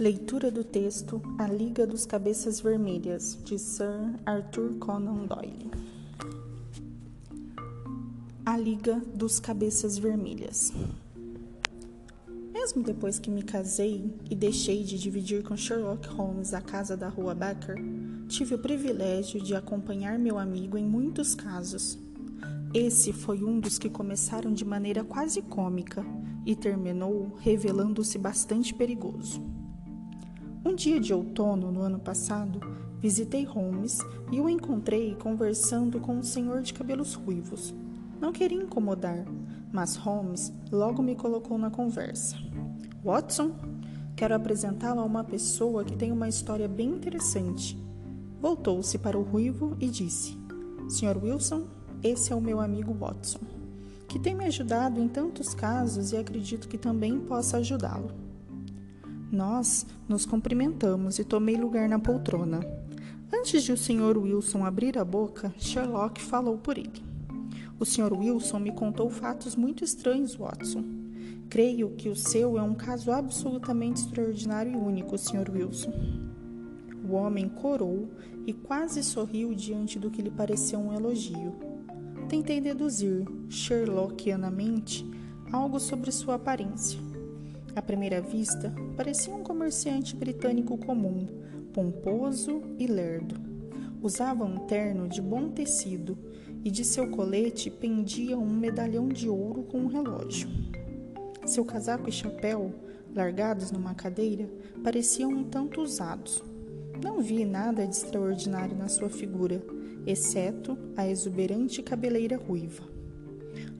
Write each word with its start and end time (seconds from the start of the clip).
Leitura 0.00 0.50
do 0.50 0.64
texto 0.64 1.20
A 1.36 1.46
Liga 1.46 1.86
dos 1.86 2.06
Cabeças 2.06 2.58
Vermelhas, 2.58 3.38
de 3.44 3.58
Sir 3.58 4.18
Arthur 4.24 4.76
Conan 4.76 5.26
Doyle. 5.26 5.70
A 8.46 8.56
Liga 8.56 9.02
dos 9.14 9.38
Cabeças 9.38 9.98
Vermelhas. 9.98 10.72
Mesmo 12.50 12.82
depois 12.82 13.18
que 13.18 13.30
me 13.30 13.42
casei 13.42 14.10
e 14.30 14.34
deixei 14.34 14.84
de 14.84 14.98
dividir 14.98 15.42
com 15.42 15.54
Sherlock 15.54 16.08
Holmes 16.08 16.54
a 16.54 16.62
casa 16.62 16.96
da 16.96 17.10
Rua 17.10 17.34
Becker, 17.34 17.76
tive 18.26 18.54
o 18.54 18.58
privilégio 18.58 19.38
de 19.38 19.54
acompanhar 19.54 20.18
meu 20.18 20.38
amigo 20.38 20.78
em 20.78 20.86
muitos 20.86 21.34
casos. 21.34 21.98
Esse 22.72 23.12
foi 23.12 23.44
um 23.44 23.60
dos 23.60 23.78
que 23.78 23.90
começaram 23.90 24.50
de 24.50 24.64
maneira 24.64 25.04
quase 25.04 25.42
cômica 25.42 26.02
e 26.46 26.56
terminou 26.56 27.36
revelando-se 27.38 28.16
bastante 28.16 28.72
perigoso. 28.72 29.59
Um 30.70 30.76
dia 30.76 31.00
de 31.00 31.12
outono 31.12 31.72
no 31.72 31.82
ano 31.82 31.98
passado, 31.98 32.60
visitei 33.00 33.42
Holmes 33.42 33.98
e 34.30 34.40
o 34.40 34.48
encontrei 34.48 35.16
conversando 35.16 35.98
com 35.98 36.14
um 36.14 36.22
senhor 36.22 36.62
de 36.62 36.72
cabelos 36.72 37.14
ruivos. 37.14 37.74
Não 38.20 38.30
queria 38.30 38.62
incomodar, 38.62 39.26
mas 39.72 39.96
Holmes 39.96 40.52
logo 40.70 41.02
me 41.02 41.16
colocou 41.16 41.58
na 41.58 41.70
conversa. 41.70 42.36
Watson, 43.04 43.50
quero 44.14 44.32
apresentá-lo 44.32 45.00
a 45.00 45.04
uma 45.04 45.24
pessoa 45.24 45.84
que 45.84 45.96
tem 45.96 46.12
uma 46.12 46.28
história 46.28 46.68
bem 46.68 46.90
interessante. 46.90 47.76
Voltou-se 48.40 48.96
para 48.96 49.18
o 49.18 49.24
ruivo 49.24 49.76
e 49.80 49.88
disse: 49.88 50.38
Sr. 50.88 51.18
Wilson, 51.20 51.64
esse 52.00 52.32
é 52.32 52.36
o 52.36 52.40
meu 52.40 52.60
amigo 52.60 52.94
Watson, 52.94 53.40
que 54.06 54.20
tem 54.20 54.36
me 54.36 54.44
ajudado 54.44 55.00
em 55.00 55.08
tantos 55.08 55.52
casos 55.52 56.12
e 56.12 56.16
acredito 56.16 56.68
que 56.68 56.78
também 56.78 57.18
possa 57.18 57.56
ajudá-lo. 57.56 58.29
Nós 59.30 59.86
nos 60.08 60.26
cumprimentamos 60.26 61.20
e 61.20 61.24
tomei 61.24 61.54
lugar 61.56 61.88
na 61.88 62.00
poltrona. 62.00 62.58
Antes 63.32 63.62
de 63.62 63.72
o 63.72 63.76
Sr. 63.76 64.18
Wilson 64.18 64.64
abrir 64.64 64.98
a 64.98 65.04
boca, 65.04 65.54
Sherlock 65.56 66.20
falou 66.20 66.58
por 66.58 66.76
ele. 66.76 67.00
O 67.78 67.84
Sr. 67.84 68.12
Wilson 68.12 68.58
me 68.58 68.72
contou 68.72 69.08
fatos 69.08 69.54
muito 69.54 69.84
estranhos, 69.84 70.34
Watson. 70.34 70.82
Creio 71.48 71.90
que 71.90 72.08
o 72.08 72.16
seu 72.16 72.58
é 72.58 72.62
um 72.62 72.74
caso 72.74 73.12
absolutamente 73.12 74.00
extraordinário 74.00 74.72
e 74.72 74.76
único, 74.76 75.16
Sr. 75.16 75.48
Wilson. 75.48 75.92
O 77.08 77.12
homem 77.12 77.48
corou 77.48 78.08
e 78.44 78.52
quase 78.52 79.00
sorriu 79.04 79.54
diante 79.54 79.96
do 79.96 80.10
que 80.10 80.22
lhe 80.22 80.30
pareceu 80.30 80.80
um 80.80 80.92
elogio. 80.92 81.54
Tentei 82.28 82.60
deduzir, 82.60 83.24
Sherlockianamente, 83.48 85.08
algo 85.52 85.78
sobre 85.78 86.10
sua 86.10 86.34
aparência 86.34 87.09
à 87.80 87.82
primeira 87.82 88.20
vista, 88.20 88.70
parecia 88.94 89.34
um 89.34 89.42
comerciante 89.42 90.14
britânico 90.14 90.76
comum, 90.76 91.26
pomposo 91.72 92.62
e 92.78 92.86
lerdo. 92.86 93.40
Usava 94.02 94.44
um 94.44 94.66
terno 94.66 95.08
de 95.08 95.22
bom 95.22 95.48
tecido 95.48 96.16
e 96.62 96.70
de 96.70 96.84
seu 96.84 97.10
colete 97.10 97.70
pendia 97.70 98.36
um 98.36 98.50
medalhão 98.50 99.08
de 99.08 99.30
ouro 99.30 99.62
com 99.62 99.78
um 99.78 99.86
relógio. 99.86 100.46
Seu 101.46 101.64
casaco 101.64 102.06
e 102.06 102.12
chapéu, 102.12 102.70
largados 103.14 103.70
numa 103.70 103.94
cadeira, 103.94 104.46
pareciam 104.84 105.30
um 105.30 105.44
tanto 105.44 105.80
usados. 105.80 106.44
Não 107.02 107.22
vi 107.22 107.46
nada 107.46 107.86
de 107.86 107.96
extraordinário 107.96 108.76
na 108.76 108.88
sua 108.88 109.08
figura, 109.08 109.62
exceto 110.06 110.76
a 110.94 111.08
exuberante 111.08 111.82
cabeleira 111.82 112.36
ruiva. 112.36 112.84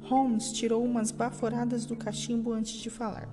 Holmes 0.00 0.52
tirou 0.52 0.82
umas 0.82 1.10
baforadas 1.10 1.84
do 1.84 1.94
cachimbo 1.94 2.50
antes 2.50 2.80
de 2.80 2.88
falar. 2.88 3.28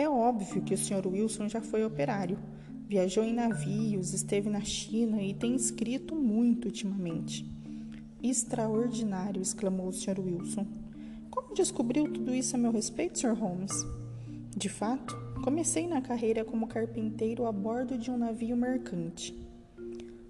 É 0.00 0.08
óbvio 0.08 0.62
que 0.62 0.72
o 0.72 0.78
Sr. 0.78 1.06
Wilson 1.06 1.46
já 1.46 1.60
foi 1.60 1.84
operário. 1.84 2.38
Viajou 2.88 3.22
em 3.22 3.34
navios, 3.34 4.14
esteve 4.14 4.48
na 4.48 4.62
China 4.62 5.22
e 5.22 5.34
tem 5.34 5.54
escrito 5.54 6.14
muito 6.14 6.64
ultimamente. 6.64 7.44
Extraordinário, 8.22 9.42
exclamou 9.42 9.88
o 9.88 9.92
Sr. 9.92 10.18
Wilson. 10.18 10.66
Como 11.30 11.52
descobriu 11.52 12.10
tudo 12.10 12.34
isso 12.34 12.56
a 12.56 12.58
meu 12.58 12.72
respeito, 12.72 13.18
Sr. 13.18 13.34
Holmes? 13.34 13.74
De 14.56 14.70
fato, 14.70 15.14
comecei 15.44 15.86
na 15.86 16.00
carreira 16.00 16.46
como 16.46 16.66
carpinteiro 16.66 17.44
a 17.44 17.52
bordo 17.52 17.98
de 17.98 18.10
um 18.10 18.16
navio 18.16 18.56
mercante. 18.56 19.38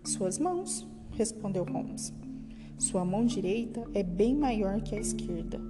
Suas 0.02 0.36
mãos, 0.36 0.84
respondeu 1.12 1.62
Holmes. 1.62 2.12
Sua 2.76 3.04
mão 3.04 3.24
direita 3.24 3.88
é 3.94 4.02
bem 4.02 4.34
maior 4.34 4.80
que 4.80 4.96
a 4.96 5.00
esquerda. 5.00 5.60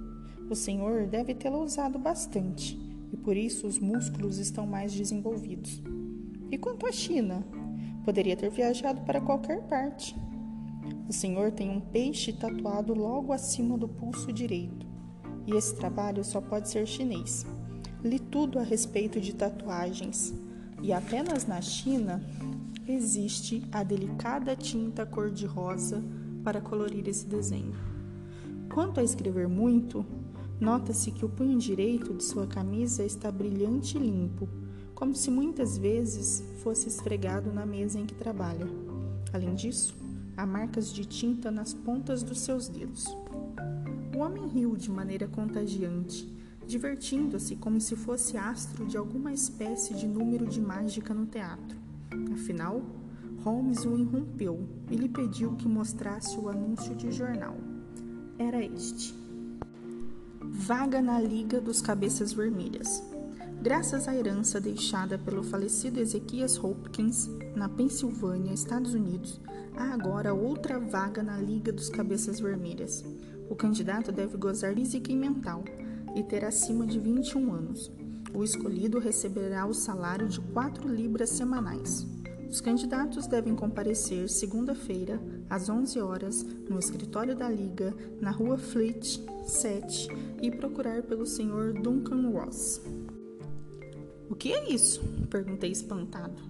O 0.49 0.55
senhor 0.55 1.05
deve 1.05 1.35
tê-la 1.35 1.59
usado 1.59 1.99
bastante 1.99 2.89
e 3.11 3.17
por 3.17 3.35
isso 3.35 3.67
os 3.67 3.79
músculos 3.79 4.37
estão 4.37 4.65
mais 4.65 4.93
desenvolvidos. 4.93 5.81
E 6.49 6.57
quanto 6.57 6.85
à 6.85 6.91
China? 6.91 7.45
Poderia 8.03 8.35
ter 8.35 8.49
viajado 8.49 9.01
para 9.01 9.21
qualquer 9.21 9.61
parte. 9.67 10.15
O 11.07 11.13
senhor 11.13 11.51
tem 11.51 11.69
um 11.69 11.79
peixe 11.79 12.33
tatuado 12.33 12.93
logo 12.93 13.31
acima 13.33 13.77
do 13.77 13.87
pulso 13.87 14.31
direito, 14.31 14.85
e 15.45 15.55
esse 15.55 15.75
trabalho 15.75 16.23
só 16.23 16.41
pode 16.41 16.69
ser 16.69 16.87
chinês. 16.87 17.45
Li 18.03 18.19
tudo 18.19 18.57
a 18.57 18.63
respeito 18.63 19.19
de 19.19 19.35
tatuagens, 19.35 20.33
e 20.81 20.91
apenas 20.91 21.45
na 21.45 21.61
China 21.61 22.23
existe 22.87 23.63
a 23.71 23.83
delicada 23.83 24.55
tinta 24.55 25.05
cor-de-rosa 25.05 26.03
para 26.43 26.59
colorir 26.59 27.07
esse 27.07 27.25
desenho. 27.25 27.75
Quanto 28.73 28.99
a 28.99 29.03
escrever 29.03 29.47
muito, 29.47 30.05
Nota-se 30.61 31.09
que 31.09 31.25
o 31.25 31.29
punho 31.29 31.57
direito 31.57 32.13
de 32.13 32.23
sua 32.23 32.45
camisa 32.45 33.03
está 33.03 33.31
brilhante 33.31 33.97
e 33.97 33.99
limpo, 33.99 34.47
como 34.93 35.15
se 35.15 35.31
muitas 35.31 35.75
vezes 35.75 36.43
fosse 36.61 36.87
esfregado 36.87 37.51
na 37.51 37.65
mesa 37.65 37.99
em 37.99 38.05
que 38.05 38.13
trabalha. 38.13 38.67
Além 39.33 39.55
disso, 39.55 39.95
há 40.37 40.45
marcas 40.45 40.93
de 40.93 41.03
tinta 41.03 41.49
nas 41.49 41.73
pontas 41.73 42.21
dos 42.21 42.41
seus 42.41 42.67
dedos. 42.67 43.07
O 44.15 44.19
homem 44.19 44.47
riu 44.49 44.77
de 44.77 44.91
maneira 44.91 45.27
contagiante, 45.27 46.31
divertindo-se 46.67 47.55
como 47.55 47.81
se 47.81 47.95
fosse 47.95 48.37
astro 48.37 48.85
de 48.85 48.95
alguma 48.97 49.33
espécie 49.33 49.95
de 49.95 50.05
número 50.05 50.45
de 50.45 50.61
mágica 50.61 51.11
no 51.11 51.25
teatro. 51.25 51.75
Afinal, 52.33 52.83
Holmes 53.43 53.83
o 53.83 53.97
interrompeu 53.97 54.59
e 54.91 54.95
lhe 54.95 55.09
pediu 55.09 55.55
que 55.55 55.67
mostrasse 55.67 56.37
o 56.37 56.47
anúncio 56.47 56.93
de 56.93 57.11
jornal. 57.11 57.57
Era 58.37 58.63
este 58.63 59.20
vaga 60.43 61.01
na 61.01 61.19
Liga 61.19 61.61
dos 61.61 61.81
Cabeças 61.81 62.33
Vermelhas. 62.33 63.03
Graças 63.61 64.07
à 64.07 64.15
herança 64.15 64.59
deixada 64.59 65.17
pelo 65.17 65.43
falecido 65.43 65.99
Ezequias 65.99 66.57
Hopkins 66.57 67.29
na 67.55 67.69
Pensilvânia, 67.69 68.53
Estados 68.53 68.93
Unidos, 68.93 69.39
há 69.77 69.93
agora 69.93 70.33
outra 70.33 70.79
vaga 70.79 71.21
na 71.21 71.37
Liga 71.37 71.71
dos 71.71 71.89
Cabeças 71.89 72.39
Vermelhas. 72.39 73.03
O 73.49 73.55
candidato 73.55 74.11
deve 74.11 74.37
gozar 74.37 74.73
física 74.73 75.11
e 75.11 75.15
mental 75.15 75.63
e 76.15 76.23
ter 76.23 76.43
acima 76.43 76.87
de 76.87 76.99
21 76.99 77.53
anos. 77.53 77.91
O 78.33 78.43
escolhido 78.43 78.97
receberá 78.97 79.65
o 79.65 79.73
salário 79.73 80.27
de 80.27 80.39
4 80.39 80.87
libras 80.87 81.29
semanais. 81.29 82.07
Os 82.51 82.59
candidatos 82.59 83.27
devem 83.27 83.55
comparecer 83.55 84.27
segunda-feira, 84.27 85.21
às 85.49 85.69
11 85.69 86.01
horas, 86.01 86.43
no 86.69 86.77
escritório 86.77 87.33
da 87.33 87.47
Liga, 87.47 87.95
na 88.19 88.29
rua 88.29 88.57
Fleet 88.57 89.23
7, 89.45 90.09
e 90.41 90.51
procurar 90.51 91.01
pelo 91.03 91.25
Sr. 91.25 91.81
Duncan 91.81 92.29
Ross. 92.29 92.81
O 94.29 94.35
que 94.35 94.51
é 94.51 94.69
isso? 94.69 95.01
perguntei 95.29 95.71
espantado. 95.71 96.43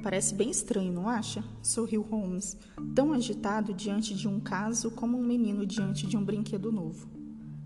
Parece 0.00 0.32
bem 0.32 0.48
estranho, 0.48 0.92
não 0.92 1.08
acha? 1.08 1.42
sorriu 1.60 2.02
Holmes, 2.02 2.56
tão 2.94 3.12
agitado 3.12 3.74
diante 3.74 4.14
de 4.14 4.28
um 4.28 4.38
caso 4.38 4.92
como 4.92 5.18
um 5.18 5.24
menino 5.24 5.66
diante 5.66 6.06
de 6.06 6.16
um 6.16 6.24
brinquedo 6.24 6.70
novo. 6.70 7.08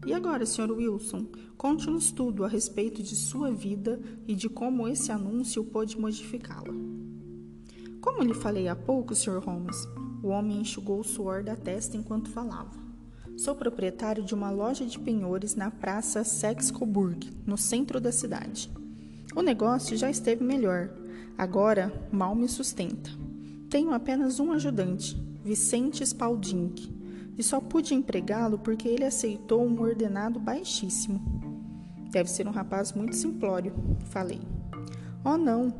E 0.07 0.15
agora, 0.15 0.47
Sr. 0.47 0.73
Wilson, 0.73 1.27
conte-nos 1.59 2.11
tudo 2.11 2.43
a 2.43 2.49
respeito 2.49 3.03
de 3.03 3.15
sua 3.15 3.53
vida 3.53 4.01
e 4.27 4.35
de 4.35 4.49
como 4.49 4.89
esse 4.89 5.13
anúncio 5.13 5.63
pôde 5.63 6.01
modificá-la. 6.01 7.00
Como 8.01 8.23
lhe 8.23 8.33
falei 8.33 8.67
há 8.67 8.75
pouco, 8.75 9.15
Sr. 9.15 9.45
Holmes, 9.45 9.77
o 10.23 10.29
homem 10.29 10.61
enxugou 10.61 11.01
o 11.01 11.05
suor 11.05 11.43
da 11.43 11.55
testa 11.55 11.97
enquanto 11.97 12.31
falava. 12.31 12.79
Sou 13.37 13.55
proprietário 13.55 14.23
de 14.23 14.35
uma 14.35 14.51
loja 14.51 14.87
de 14.87 14.99
penhores 14.99 15.55
na 15.55 15.71
praça 15.71 16.25
Sexcoburg, 16.25 17.31
no 17.47 17.59
centro 17.59 18.01
da 18.01 18.11
cidade. 18.11 18.71
O 19.35 19.43
negócio 19.43 19.97
já 19.97 20.11
esteve 20.11 20.43
melhor, 20.43 20.91
agora 21.37 21.93
mal 22.11 22.35
me 22.35 22.49
sustenta. 22.49 23.11
Tenho 23.69 23.93
apenas 23.93 24.41
um 24.41 24.53
ajudante, 24.53 25.17
Vicente 25.45 26.05
Spalding, 26.05 26.75
e 27.39 27.43
só 27.43 27.61
pude 27.61 27.95
empregá-lo 27.95 28.59
porque 28.59 28.89
ele 28.89 29.05
aceitou 29.05 29.63
um 29.63 29.81
ordenado 29.81 30.39
baixíssimo. 30.41 31.21
Deve 32.11 32.29
ser 32.29 32.47
um 32.49 32.51
rapaz 32.51 32.93
muito 32.93 33.15
simplório, 33.15 33.73
falei. 34.07 34.41
Oh, 35.25 35.37
não, 35.37 35.73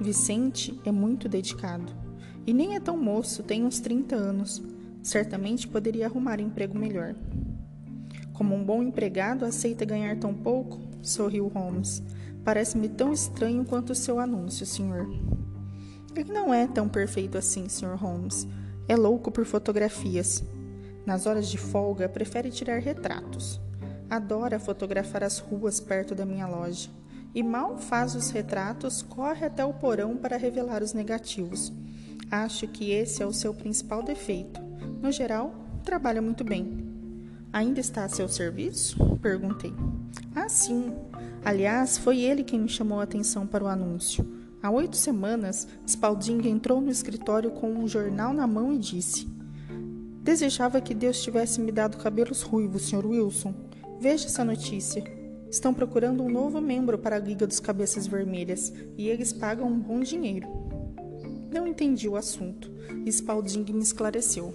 Vicente 0.00 0.78
é 0.84 0.92
muito 0.92 1.28
dedicado 1.28 2.06
e 2.46 2.52
nem 2.52 2.76
é 2.76 2.80
tão 2.80 2.96
moço, 2.96 3.42
tem 3.42 3.64
uns 3.64 3.80
30 3.80 4.14
anos. 4.14 4.62
Certamente 5.02 5.66
poderia 5.66 6.06
arrumar 6.06 6.40
emprego 6.40 6.78
melhor. 6.78 7.14
Como 8.32 8.54
um 8.54 8.64
bom 8.64 8.82
empregado 8.82 9.44
aceita 9.44 9.84
ganhar 9.84 10.16
tão 10.18 10.32
pouco? 10.32 10.78
Sorriu 11.02 11.48
Holmes. 11.48 12.02
Parece-me 12.44 12.88
tão 12.88 13.12
estranho 13.12 13.64
quanto 13.64 13.90
o 13.90 13.94
seu 13.94 14.20
anúncio, 14.20 14.64
senhor. 14.64 15.08
Ele 16.14 16.32
não 16.32 16.54
é 16.54 16.66
tão 16.66 16.88
perfeito 16.88 17.36
assim, 17.36 17.68
Sr. 17.68 17.96
Holmes. 17.96 18.46
É 18.86 18.94
louco 18.94 19.30
por 19.32 19.44
fotografias. 19.44 20.44
Nas 21.04 21.26
horas 21.26 21.48
de 21.48 21.58
folga, 21.58 22.08
prefere 22.08 22.50
tirar 22.50 22.78
retratos. 22.78 23.60
Adora 24.08 24.60
fotografar 24.60 25.24
as 25.24 25.38
ruas 25.38 25.80
perto 25.80 26.14
da 26.14 26.24
minha 26.24 26.46
loja. 26.46 26.88
E 27.36 27.42
mal 27.42 27.76
faz 27.76 28.14
os 28.14 28.30
retratos, 28.30 29.02
corre 29.02 29.44
até 29.44 29.62
o 29.62 29.74
porão 29.74 30.16
para 30.16 30.38
revelar 30.38 30.82
os 30.82 30.94
negativos. 30.94 31.70
Acho 32.30 32.66
que 32.66 32.92
esse 32.92 33.22
é 33.22 33.26
o 33.26 33.32
seu 33.32 33.52
principal 33.52 34.02
defeito. 34.02 34.58
No 35.02 35.12
geral, 35.12 35.54
trabalha 35.84 36.22
muito 36.22 36.42
bem. 36.42 36.88
Ainda 37.52 37.78
está 37.78 38.04
a 38.04 38.08
seu 38.08 38.26
serviço? 38.26 39.18
Perguntei. 39.18 39.74
Ah, 40.34 40.48
sim. 40.48 40.94
Aliás, 41.44 41.98
foi 41.98 42.20
ele 42.20 42.42
quem 42.42 42.58
me 42.58 42.70
chamou 42.70 43.00
a 43.00 43.02
atenção 43.02 43.46
para 43.46 43.64
o 43.64 43.68
anúncio. 43.68 44.26
Há 44.62 44.70
oito 44.70 44.96
semanas, 44.96 45.68
Spalding 45.86 46.48
entrou 46.48 46.80
no 46.80 46.90
escritório 46.90 47.50
com 47.50 47.70
um 47.70 47.86
jornal 47.86 48.32
na 48.32 48.46
mão 48.46 48.72
e 48.72 48.78
disse: 48.78 49.28
Desejava 50.22 50.80
que 50.80 50.94
Deus 50.94 51.22
tivesse 51.22 51.60
me 51.60 51.70
dado 51.70 51.98
cabelos 51.98 52.40
ruivos, 52.40 52.88
Sr. 52.88 53.04
Wilson. 53.04 53.54
Veja 54.00 54.24
essa 54.24 54.42
notícia. 54.42 55.15
Estão 55.50 55.72
procurando 55.72 56.22
um 56.22 56.30
novo 56.30 56.60
membro 56.60 56.98
para 56.98 57.16
a 57.16 57.20
Liga 57.20 57.46
dos 57.46 57.60
Cabeças 57.60 58.06
Vermelhas 58.06 58.72
e 58.96 59.08
eles 59.08 59.32
pagam 59.32 59.68
um 59.68 59.78
bom 59.78 60.00
dinheiro. 60.00 60.48
Não 61.52 61.66
entendi 61.66 62.08
o 62.08 62.16
assunto 62.16 62.70
e 63.04 63.08
Spalding 63.08 63.72
me 63.72 63.82
esclareceu. 63.82 64.52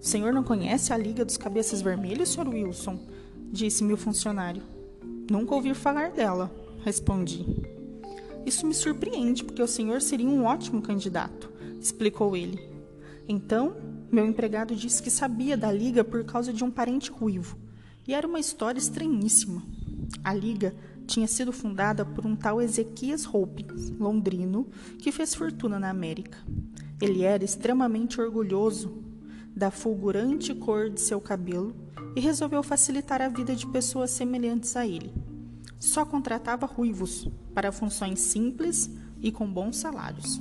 O 0.00 0.04
senhor 0.04 0.32
não 0.32 0.44
conhece 0.44 0.92
a 0.92 0.96
Liga 0.96 1.24
dos 1.24 1.36
Cabeças 1.36 1.80
Vermelhos, 1.80 2.30
Sr. 2.30 2.48
Wilson? 2.48 2.98
Disse-me 3.50 3.92
o 3.92 3.96
funcionário. 3.96 4.62
Nunca 5.30 5.54
ouvi 5.54 5.72
falar 5.74 6.10
dela, 6.10 6.52
respondi. 6.84 7.44
Isso 8.44 8.66
me 8.66 8.74
surpreende, 8.74 9.42
porque 9.42 9.62
o 9.62 9.66
senhor 9.66 10.00
seria 10.00 10.28
um 10.28 10.44
ótimo 10.44 10.80
candidato, 10.80 11.50
explicou 11.80 12.36
ele. 12.36 12.60
Então, 13.28 13.76
meu 14.10 14.24
empregado 14.24 14.76
disse 14.76 15.02
que 15.02 15.10
sabia 15.10 15.56
da 15.56 15.72
liga 15.72 16.04
por 16.04 16.24
causa 16.24 16.52
de 16.52 16.62
um 16.62 16.70
parente 16.70 17.10
ruivo, 17.10 17.58
e 18.06 18.14
era 18.14 18.26
uma 18.26 18.38
história 18.38 18.78
estranhíssima. 18.78 19.62
A 20.22 20.34
liga 20.34 20.74
tinha 21.06 21.26
sido 21.26 21.52
fundada 21.52 22.04
por 22.04 22.26
um 22.26 22.34
tal 22.34 22.60
Ezequias 22.60 23.26
Hopkins, 23.26 23.90
londrino, 23.98 24.68
que 24.98 25.12
fez 25.12 25.34
fortuna 25.34 25.78
na 25.78 25.90
América. 25.90 26.38
Ele 27.00 27.22
era 27.22 27.44
extremamente 27.44 28.20
orgulhoso 28.20 29.02
da 29.54 29.70
fulgurante 29.70 30.54
cor 30.54 30.90
de 30.90 31.00
seu 31.00 31.20
cabelo 31.20 31.74
e 32.14 32.20
resolveu 32.20 32.62
facilitar 32.62 33.22
a 33.22 33.28
vida 33.28 33.54
de 33.54 33.66
pessoas 33.66 34.10
semelhantes 34.10 34.76
a 34.76 34.86
ele. 34.86 35.12
Só 35.78 36.04
contratava 36.04 36.66
ruivos 36.66 37.28
para 37.54 37.72
funções 37.72 38.20
simples 38.20 38.90
e 39.20 39.30
com 39.30 39.50
bons 39.50 39.76
salários. 39.76 40.40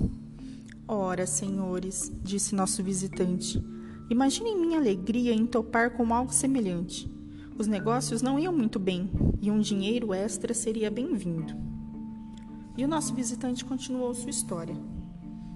Ora, 0.87 1.25
senhores, 1.25 2.11
disse 2.23 2.55
nosso 2.55 2.83
visitante, 2.83 3.63
imaginem 4.09 4.59
minha 4.59 4.77
alegria 4.77 5.33
em 5.33 5.45
topar 5.45 5.91
com 5.91 6.13
algo 6.13 6.33
semelhante. 6.33 7.14
Os 7.57 7.67
negócios 7.67 8.21
não 8.21 8.37
iam 8.37 8.51
muito 8.51 8.77
bem 8.77 9.09
e 9.41 9.49
um 9.49 9.61
dinheiro 9.61 10.13
extra 10.13 10.53
seria 10.53 10.91
bem-vindo. 10.91 11.55
E 12.77 12.83
o 12.83 12.87
nosso 12.87 13.13
visitante 13.13 13.63
continuou 13.63 14.13
sua 14.13 14.29
história. 14.29 14.75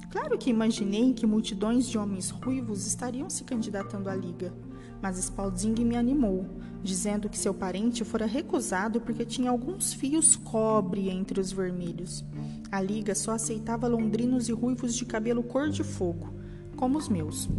Claro 0.10 0.38
que 0.38 0.50
imaginei 0.50 1.13
que 1.13 1.28
multidões 1.28 1.90
de 1.90 1.98
homens 1.98 2.30
ruivos 2.30 2.88
estariam 2.88 3.30
se 3.30 3.44
candidatando 3.44 4.10
à 4.10 4.16
liga, 4.16 4.54
mas 5.01 5.18
Spalding 5.18 5.84
me 5.84 5.98
animou, 5.98 6.46
dizendo 6.81 7.28
que 7.28 7.38
seu 7.38 7.54
parente 7.54 8.06
fora 8.06 8.25
recusado 8.25 9.02
porque 9.02 9.25
tinha 9.25 9.52
alguns 9.52 9.92
fios 9.92 10.38
cobre 10.38 11.10
entre 11.10 11.42
os 11.42 11.52
vermelhos. 11.52 12.24
A 12.72 12.81
liga 12.81 13.13
só 13.13 13.31
aceitava 13.31 13.90
londrinos 13.90 14.48
e 14.48 14.54
ruivos 14.54 14.95
de 14.95 15.04
cabelo 15.06 15.44
cor 15.44 15.69
de 15.69 15.84
fogo, 15.84 16.34
como 16.78 16.98
os 16.98 17.10
meus. 17.10 17.50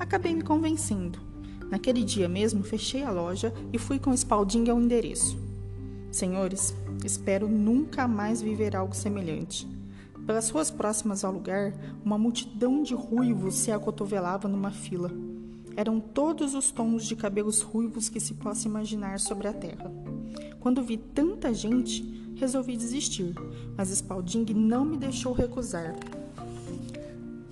Acabei 0.00 0.34
me 0.34 0.42
convencendo. 0.42 1.29
Naquele 1.70 2.02
dia 2.02 2.28
mesmo 2.28 2.64
fechei 2.64 3.04
a 3.04 3.10
loja 3.10 3.54
e 3.72 3.78
fui 3.78 3.98
com 3.98 4.12
Spalding 4.12 4.68
ao 4.68 4.80
endereço. 4.80 5.38
Senhores, 6.10 6.74
espero 7.04 7.48
nunca 7.48 8.08
mais 8.08 8.42
viver 8.42 8.74
algo 8.74 8.94
semelhante. 8.94 9.68
Pelas 10.26 10.50
ruas 10.50 10.70
próximas 10.70 11.24
ao 11.24 11.32
lugar, 11.32 11.72
uma 12.04 12.18
multidão 12.18 12.82
de 12.82 12.94
ruivos 12.94 13.54
se 13.54 13.70
acotovelava 13.70 14.48
numa 14.48 14.70
fila. 14.70 15.10
Eram 15.76 16.00
todos 16.00 16.54
os 16.54 16.72
tons 16.72 17.06
de 17.06 17.14
cabelos 17.14 17.62
ruivos 17.62 18.08
que 18.08 18.18
se 18.18 18.34
possa 18.34 18.66
imaginar 18.66 19.20
sobre 19.20 19.46
a 19.46 19.52
terra. 19.52 19.90
Quando 20.58 20.82
vi 20.82 20.96
tanta 20.96 21.54
gente, 21.54 22.34
resolvi 22.36 22.76
desistir, 22.76 23.34
mas 23.76 23.90
Spalding 23.90 24.46
não 24.52 24.84
me 24.84 24.96
deixou 24.96 25.32
recusar. 25.32 25.94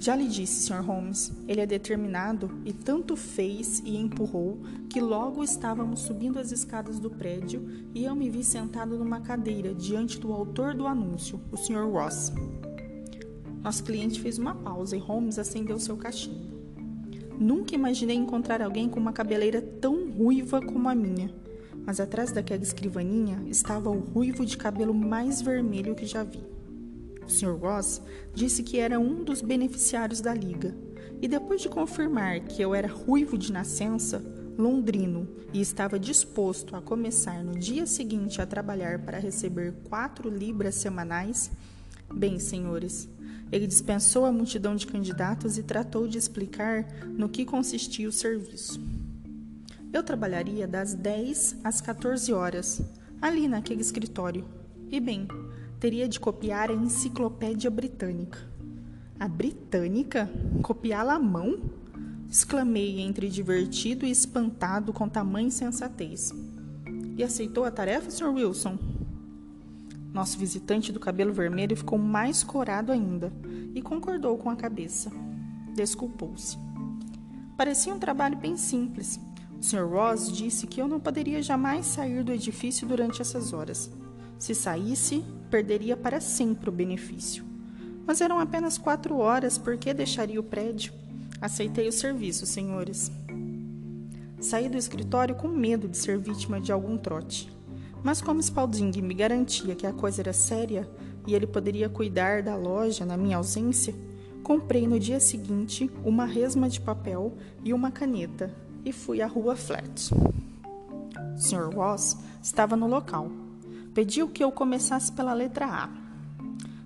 Já 0.01 0.15
lhe 0.15 0.29
disse, 0.29 0.67
Sr. 0.67 0.81
Holmes, 0.81 1.33
ele 1.49 1.61
é 1.61 1.67
determinado 1.67 2.51
e 2.65 2.73
tanto 2.73 3.17
fez 3.17 3.83
e 3.85 3.97
empurrou 3.97 4.61
que 4.89 5.01
logo 5.01 5.43
estávamos 5.43 6.01
subindo 6.01 6.39
as 6.39 6.53
escadas 6.53 7.01
do 7.01 7.11
prédio 7.11 7.69
e 7.93 8.05
eu 8.05 8.15
me 8.15 8.31
vi 8.31 8.45
sentado 8.45 8.97
numa 8.97 9.21
cadeira 9.21 9.75
diante 9.75 10.21
do 10.21 10.33
autor 10.33 10.73
do 10.73 10.87
anúncio, 10.87 11.41
o 11.51 11.57
Sr. 11.57 11.91
Ross. 11.91 12.33
Nosso 13.61 13.83
cliente 13.83 14.21
fez 14.21 14.39
uma 14.39 14.55
pausa 14.55 14.97
e 14.97 15.01
Holmes 15.01 15.37
acendeu 15.37 15.81
seu 15.81 15.97
cachimbo. 15.97 16.57
Nunca 17.37 17.75
imaginei 17.75 18.17
encontrar 18.17 18.63
alguém 18.63 18.89
com 18.89 19.01
uma 19.01 19.13
cabeleira 19.13 19.61
tão 19.61 20.11
ruiva 20.13 20.61
como 20.61 20.89
a 20.89 20.95
minha, 20.95 21.35
mas 21.85 21.99
atrás 21.99 22.31
daquela 22.31 22.63
escrivaninha 22.63 23.43
estava 23.49 23.91
o 23.91 23.99
ruivo 23.99 24.47
de 24.47 24.57
cabelo 24.57 24.95
mais 24.95 25.43
vermelho 25.43 25.97
que 25.97 26.07
já 26.07 26.23
vi. 26.23 26.58
O 27.29 27.31
Sr. 27.31 27.59
Ross 27.59 28.01
disse 28.35 28.63
que 28.63 28.79
era 28.79 28.99
um 28.99 29.23
dos 29.23 29.43
beneficiários 29.43 30.23
da 30.23 30.33
liga, 30.33 30.75
e 31.21 31.29
depois 31.29 31.61
de 31.61 31.69
confirmar 31.69 32.41
que 32.41 32.63
eu 32.63 32.75
era 32.75 32.89
ruivo 32.89 33.37
de 33.37 33.53
nascença, 33.53 34.25
londrino 34.57 35.29
e 35.53 35.61
estava 35.61 35.99
disposto 35.99 36.75
a 36.75 36.81
começar 36.81 37.45
no 37.45 37.59
dia 37.59 37.87
seguinte 37.87 38.41
a 38.41 38.47
trabalhar 38.47 39.01
para 39.01 39.19
receber 39.19 39.75
quatro 39.91 40.31
libras 40.31 40.77
semanais, 40.77 41.51
bem, 42.13 42.39
senhores, 42.39 43.07
ele 43.53 43.67
dispensou 43.67 44.25
a 44.25 44.33
multidão 44.33 44.75
de 44.75 44.87
candidatos 44.87 45.59
e 45.59 45.63
tratou 45.63 46.09
de 46.09 46.17
explicar 46.17 46.87
no 47.07 47.29
que 47.29 47.45
consistia 47.45 48.09
o 48.09 48.13
serviço. 48.13 48.81
Eu 49.93 50.03
trabalharia 50.03 50.67
das 50.67 50.95
10 50.95 51.57
às 51.63 51.81
14 51.83 52.33
horas, 52.33 52.81
ali 53.21 53.47
naquele 53.47 53.83
escritório. 53.83 54.47
E 54.91 54.99
bem, 55.01 55.29
teria 55.79 56.09
de 56.09 56.19
copiar 56.19 56.71
a 56.71 56.75
enciclopédia 56.75 57.71
britânica. 57.71 58.39
A 59.19 59.29
britânica? 59.29 60.31
Copiá-la 60.63 61.15
à 61.15 61.19
mão? 61.19 61.59
Exclamei 62.29 63.01
entre 63.01 63.29
divertido 63.29 64.05
e 64.05 64.11
espantado 64.11 64.93
com 64.93 65.09
tamanha 65.09 65.49
insensatez. 65.49 66.33
E 67.17 67.23
aceitou 67.23 67.65
a 67.65 67.71
tarefa, 67.71 68.11
Sr. 68.11 68.29
Wilson? 68.29 68.79
Nosso 70.13 70.39
visitante 70.39 70.93
do 70.93 71.01
cabelo 71.01 71.33
vermelho 71.33 71.77
ficou 71.77 71.99
mais 71.99 72.43
corado 72.43 72.91
ainda 72.91 73.33
e 73.75 73.81
concordou 73.81 74.37
com 74.37 74.51
a 74.51 74.57
cabeça. 74.57 75.11
Desculpou-se. 75.75 76.57
Parecia 77.57 77.95
um 77.95 77.99
trabalho 77.99 78.37
bem 78.37 78.57
simples. 78.57 79.21
O 79.61 79.63
Sr. 79.63 79.89
Ross 79.89 80.33
disse 80.33 80.67
que 80.67 80.81
eu 80.81 80.89
não 80.89 81.01
poderia 81.01 81.43
jamais 81.43 81.87
sair 81.87 82.23
do 82.23 82.33
edifício 82.33 82.87
durante 82.87 83.21
essas 83.21 83.53
horas. 83.53 83.91
Se 84.39 84.55
saísse, 84.55 85.25
perderia 85.51 85.97
para 85.97 86.21
sempre 86.21 86.69
o 86.69 86.73
benefício. 86.73 87.45
Mas 88.07 88.21
eram 88.21 88.39
apenas 88.39 88.79
quatro 88.79 89.19
horas, 89.19 89.59
por 89.59 89.77
que 89.77 89.93
deixaria 89.93 90.41
o 90.41 90.45
prédio? 90.45 90.93
Aceitei 91.41 91.89
o 91.89 91.93
serviço, 91.93 92.47
senhores. 92.47 93.11
Saí 94.41 94.69
do 94.69 94.79
escritório 94.79 95.35
com 95.35 95.49
medo 95.49 95.89
de 95.89 95.97
ser 95.97 96.19
vítima 96.19 96.61
de 96.61 96.71
algum 96.71 96.97
trote. 96.97 97.51
Mas 98.03 98.23
como 98.23 98.41
Spalding 98.41 99.03
me 99.03 99.15
garantia 99.15 99.75
que 99.75 99.87
a 99.87 99.93
coisa 99.93 100.23
era 100.23 100.33
séria 100.33 100.89
e 101.27 101.35
ele 101.35 101.47
poderia 101.47 101.89
cuidar 101.89 102.43
da 102.43 102.55
loja 102.55 103.05
na 103.05 103.17
minha 103.17 103.37
ausência, 103.37 103.95
comprei 104.43 104.87
no 104.87 104.99
dia 104.99 105.19
seguinte 105.19 105.91
uma 106.05 106.25
resma 106.25 106.69
de 106.69 106.81
papel 106.81 107.37
e 107.65 107.75
uma 107.75 107.91
caneta 107.91 108.55
e 108.85 108.93
fui 108.93 109.21
à 109.21 109.27
rua 109.27 109.57
Flat. 109.57 110.15
O 110.15 111.39
Sr. 111.39 111.75
Ross 111.75 112.17
estava 112.41 112.77
no 112.77 112.87
local. 112.87 113.31
Pediu 113.99 114.29
que 114.29 114.45
eu 114.45 114.53
começasse 114.53 115.11
pela 115.11 115.33
letra 115.33 115.67
A. 115.67 115.91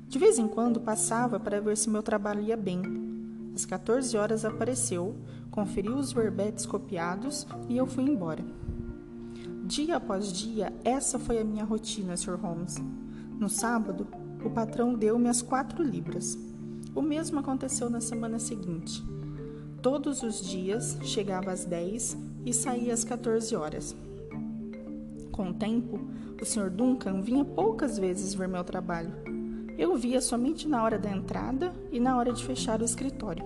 De 0.08 0.18
vez 0.18 0.38
em 0.38 0.48
quando 0.48 0.80
passava 0.80 1.38
para 1.38 1.60
ver 1.60 1.76
se 1.76 1.90
meu 1.90 2.02
trabalho 2.02 2.40
ia 2.40 2.56
bem. 2.56 2.80
Às 3.54 3.66
14 3.66 4.16
horas 4.16 4.46
apareceu, 4.46 5.14
conferiu 5.50 5.96
os 5.96 6.10
verbetes 6.10 6.64
copiados 6.64 7.46
e 7.68 7.76
eu 7.76 7.86
fui 7.86 8.04
embora. 8.04 8.42
Dia 9.66 9.96
após 9.96 10.32
dia, 10.32 10.72
essa 10.82 11.18
foi 11.18 11.38
a 11.38 11.44
minha 11.44 11.64
rotina, 11.64 12.16
Sr. 12.16 12.36
Holmes. 12.36 12.82
No 13.38 13.50
sábado, 13.50 14.08
o 14.42 14.48
patrão 14.48 14.94
deu-me 14.94 15.28
as 15.28 15.42
quatro 15.42 15.82
libras. 15.84 16.38
O 16.94 17.02
mesmo 17.02 17.40
aconteceu 17.40 17.90
na 17.90 18.00
semana 18.00 18.38
seguinte. 18.38 19.04
Todos 19.82 20.22
os 20.22 20.40
dias 20.40 20.96
chegava 21.02 21.52
às 21.52 21.66
10 21.66 22.16
e 22.46 22.54
saía 22.54 22.94
às 22.94 23.04
14 23.04 23.54
horas. 23.54 23.94
Com 25.30 25.50
o 25.50 25.54
tempo, 25.54 26.00
o 26.42 26.44
Sr. 26.44 26.68
Duncan 26.70 27.20
vinha 27.20 27.44
poucas 27.44 27.96
vezes 27.96 28.34
ver 28.34 28.48
meu 28.48 28.64
trabalho. 28.64 29.12
Eu 29.78 29.96
via 29.96 30.20
somente 30.20 30.66
na 30.66 30.82
hora 30.82 30.98
da 30.98 31.08
entrada 31.08 31.72
e 31.92 32.00
na 32.00 32.18
hora 32.18 32.32
de 32.32 32.44
fechar 32.44 32.82
o 32.82 32.84
escritório. 32.84 33.44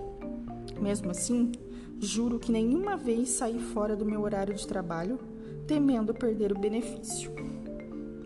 Mesmo 0.81 1.11
assim, 1.11 1.51
juro 1.99 2.39
que 2.39 2.51
nenhuma 2.51 2.97
vez 2.97 3.29
saí 3.29 3.59
fora 3.59 3.95
do 3.95 4.03
meu 4.03 4.21
horário 4.21 4.55
de 4.55 4.65
trabalho, 4.65 5.19
temendo 5.67 6.11
perder 6.11 6.51
o 6.51 6.59
benefício. 6.59 7.31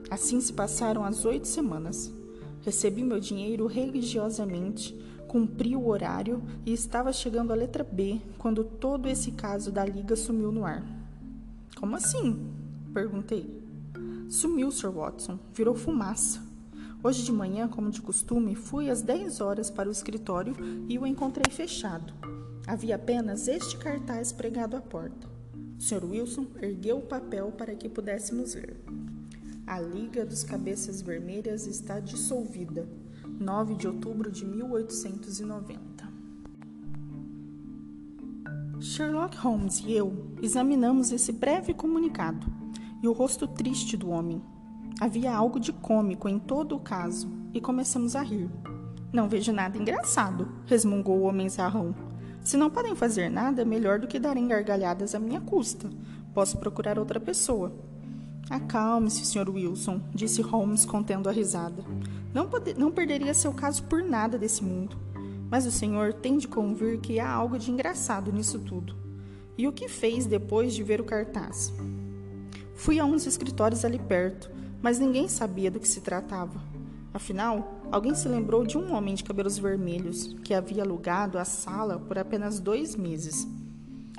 Assim 0.09 0.39
se 0.39 0.53
passaram 0.53 1.03
as 1.03 1.25
oito 1.25 1.49
semanas. 1.49 2.09
Recebi 2.61 3.03
meu 3.03 3.19
dinheiro 3.19 3.67
religiosamente, 3.67 4.97
cumpri 5.27 5.75
o 5.75 5.89
horário 5.89 6.41
e 6.65 6.71
estava 6.71 7.11
chegando 7.11 7.51
a 7.51 7.55
letra 7.55 7.83
B 7.83 8.21
quando 8.37 8.63
todo 8.63 9.09
esse 9.09 9.31
caso 9.31 9.69
da 9.69 9.83
liga 9.83 10.15
sumiu 10.15 10.49
no 10.49 10.63
ar. 10.63 10.81
Como 11.75 11.93
assim? 11.97 12.49
perguntei. 12.93 13.60
Sumiu, 14.31 14.71
Sr. 14.71 14.91
Watson, 14.91 15.37
virou 15.53 15.75
fumaça. 15.75 16.41
Hoje 17.03 17.21
de 17.21 17.33
manhã, 17.33 17.67
como 17.67 17.91
de 17.91 18.01
costume, 18.01 18.55
fui 18.55 18.89
às 18.89 19.01
10 19.01 19.41
horas 19.41 19.69
para 19.69 19.89
o 19.89 19.91
escritório 19.91 20.55
e 20.87 20.97
o 20.97 21.05
encontrei 21.05 21.53
fechado. 21.53 22.13
Havia 22.65 22.95
apenas 22.95 23.49
este 23.49 23.77
cartaz 23.77 24.31
pregado 24.31 24.77
à 24.77 24.81
porta. 24.81 25.27
Sr. 25.77 26.05
Wilson 26.05 26.47
ergueu 26.61 26.99
o 26.99 27.05
papel 27.05 27.51
para 27.51 27.75
que 27.75 27.89
pudéssemos 27.89 28.55
ler. 28.55 28.81
A 29.67 29.81
Liga 29.81 30.25
dos 30.25 30.45
Cabeças 30.45 31.01
Vermelhas 31.01 31.67
está 31.67 31.99
dissolvida. 31.99 32.87
9 33.37 33.75
de 33.75 33.85
outubro 33.85 34.31
de 34.31 34.45
1890. 34.45 36.09
Sherlock 38.79 39.35
Holmes 39.35 39.79
e 39.85 39.91
eu 39.91 40.31
examinamos 40.41 41.11
esse 41.11 41.33
breve 41.33 41.73
comunicado 41.73 42.60
e 43.01 43.07
o 43.07 43.13
rosto 43.13 43.47
triste 43.47 43.97
do 43.97 44.09
homem. 44.09 44.41
Havia 44.99 45.35
algo 45.35 45.59
de 45.59 45.73
cômico 45.73 46.29
em 46.29 46.37
todo 46.37 46.75
o 46.75 46.79
caso 46.79 47.31
e 47.53 47.59
começamos 47.59 48.15
a 48.15 48.21
rir. 48.21 48.49
Não 49.11 49.27
vejo 49.27 49.51
nada 49.51 49.77
engraçado, 49.77 50.47
resmungou 50.65 51.19
o 51.19 51.23
homem 51.23 51.49
zarrão. 51.49 51.95
Se 52.43 52.57
não 52.57 52.69
podem 52.69 52.95
fazer 52.95 53.29
nada, 53.29 53.65
melhor 53.65 53.99
do 53.99 54.07
que 54.07 54.19
darem 54.19 54.47
gargalhadas 54.47 55.13
à 55.13 55.19
minha 55.19 55.41
custa. 55.41 55.89
Posso 56.33 56.57
procurar 56.57 56.97
outra 56.97 57.19
pessoa. 57.19 57.73
Acalme-se, 58.49 59.25
Sr. 59.25 59.49
Wilson, 59.49 60.01
disse 60.13 60.41
Holmes 60.41 60.85
contendo 60.85 61.29
a 61.29 61.31
risada. 61.31 61.83
Não, 62.33 62.47
pode, 62.47 62.73
não 62.73 62.91
perderia 62.91 63.33
seu 63.33 63.53
caso 63.53 63.83
por 63.83 64.03
nada 64.03 64.37
desse 64.37 64.63
mundo. 64.63 64.97
Mas 65.49 65.65
o 65.65 65.71
senhor 65.71 66.13
tem 66.13 66.37
de 66.37 66.47
convir 66.47 66.99
que 66.99 67.19
há 67.19 67.29
algo 67.29 67.59
de 67.59 67.69
engraçado 67.69 68.31
nisso 68.31 68.59
tudo. 68.59 68.95
E 69.57 69.67
o 69.67 69.71
que 69.71 69.87
fez 69.87 70.25
depois 70.25 70.73
de 70.73 70.83
ver 70.83 71.01
o 71.01 71.05
cartaz? 71.05 71.73
Fui 72.81 72.99
a 72.99 73.05
uns 73.05 73.27
escritórios 73.27 73.85
ali 73.85 73.99
perto, 73.99 74.49
mas 74.81 74.97
ninguém 74.97 75.27
sabia 75.27 75.69
do 75.69 75.79
que 75.79 75.87
se 75.87 76.01
tratava. 76.01 76.59
Afinal, 77.13 77.79
alguém 77.91 78.15
se 78.15 78.27
lembrou 78.27 78.65
de 78.65 78.75
um 78.75 78.95
homem 78.95 79.13
de 79.13 79.23
cabelos 79.23 79.59
vermelhos 79.59 80.35
que 80.43 80.51
havia 80.51 80.81
alugado 80.81 81.37
a 81.37 81.45
sala 81.45 81.99
por 81.99 82.17
apenas 82.17 82.59
dois 82.59 82.95
meses. 82.95 83.47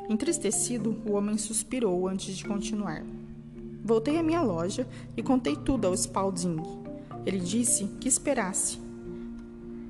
Entristecido, 0.09 0.97
o 1.05 1.15
homem 1.15 1.37
suspirou 1.39 2.07
antes 2.07 2.37
de 2.37 2.45
continuar. 2.45 3.05
Voltei 3.83 4.17
à 4.17 4.23
minha 4.23 4.43
loja 4.43 4.87
e 5.17 5.25
contei 5.25 5.57
tudo 5.57 5.89
ao 5.89 5.97
Spalding. 5.97 6.63
Ele 7.27 7.41
disse 7.41 7.89
que 8.01 8.07
esperasse. 8.07 8.81